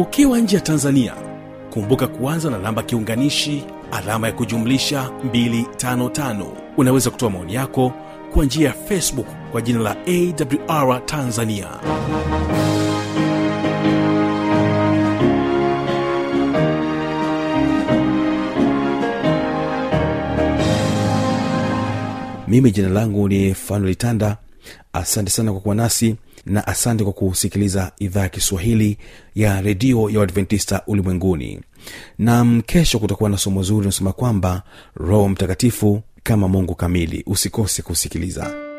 ukiwa 0.00 0.38
nje 0.38 0.56
ya 0.56 0.62
tanzania 0.62 1.14
kumbuka 1.70 2.06
kuanza 2.06 2.50
na 2.50 2.58
namba 2.58 2.82
kiunganishi 2.82 3.64
alama 3.92 4.26
ya 4.26 4.32
kujumlisha 4.32 5.10
255 5.32 6.44
unaweza 6.76 7.10
kutoa 7.10 7.30
maoni 7.30 7.54
yako 7.54 7.92
kwa 8.32 8.44
njia 8.44 8.68
ya 8.68 8.74
facebook 8.74 9.26
kwa 9.52 9.60
jina 9.62 9.80
la 9.80 9.96
awr 10.06 11.06
tanzania. 11.06 11.66
Mimi 22.48 22.70
jina 22.70 22.88
langu 22.88 23.28
ni 23.28 23.54
fanuel 23.54 23.94
tanda. 23.94 24.36
Asante 24.92 25.30
sana 25.30 25.52
kwa 25.52 25.60
kuwa 25.60 25.74
nasi 25.74 26.16
na 26.46 26.66
asante 26.66 27.04
kwa 27.04 27.12
kusikiliza 27.12 27.92
idhaa 27.98 28.20
ya 28.22 28.28
kiswahili 28.28 28.98
ya 29.34 29.60
redio 29.60 30.10
ya 30.10 30.18
uadventista 30.20 30.82
ulimwenguni. 30.86 31.60
Nam 32.18 32.62
kesho 32.66 32.98
kutakuwa 32.98 33.30
na 33.30 33.38
somo 33.38 33.62
zuri 33.62 33.80
unasema 33.86 34.12
kwamba 34.12 34.62
roho 34.94 35.28
mtakatifu 35.28 36.02
kama 36.22 36.48
mungu 36.48 36.74
kamili. 36.74 37.22
Usikose 37.26 37.82
kusikiliza 37.82 38.69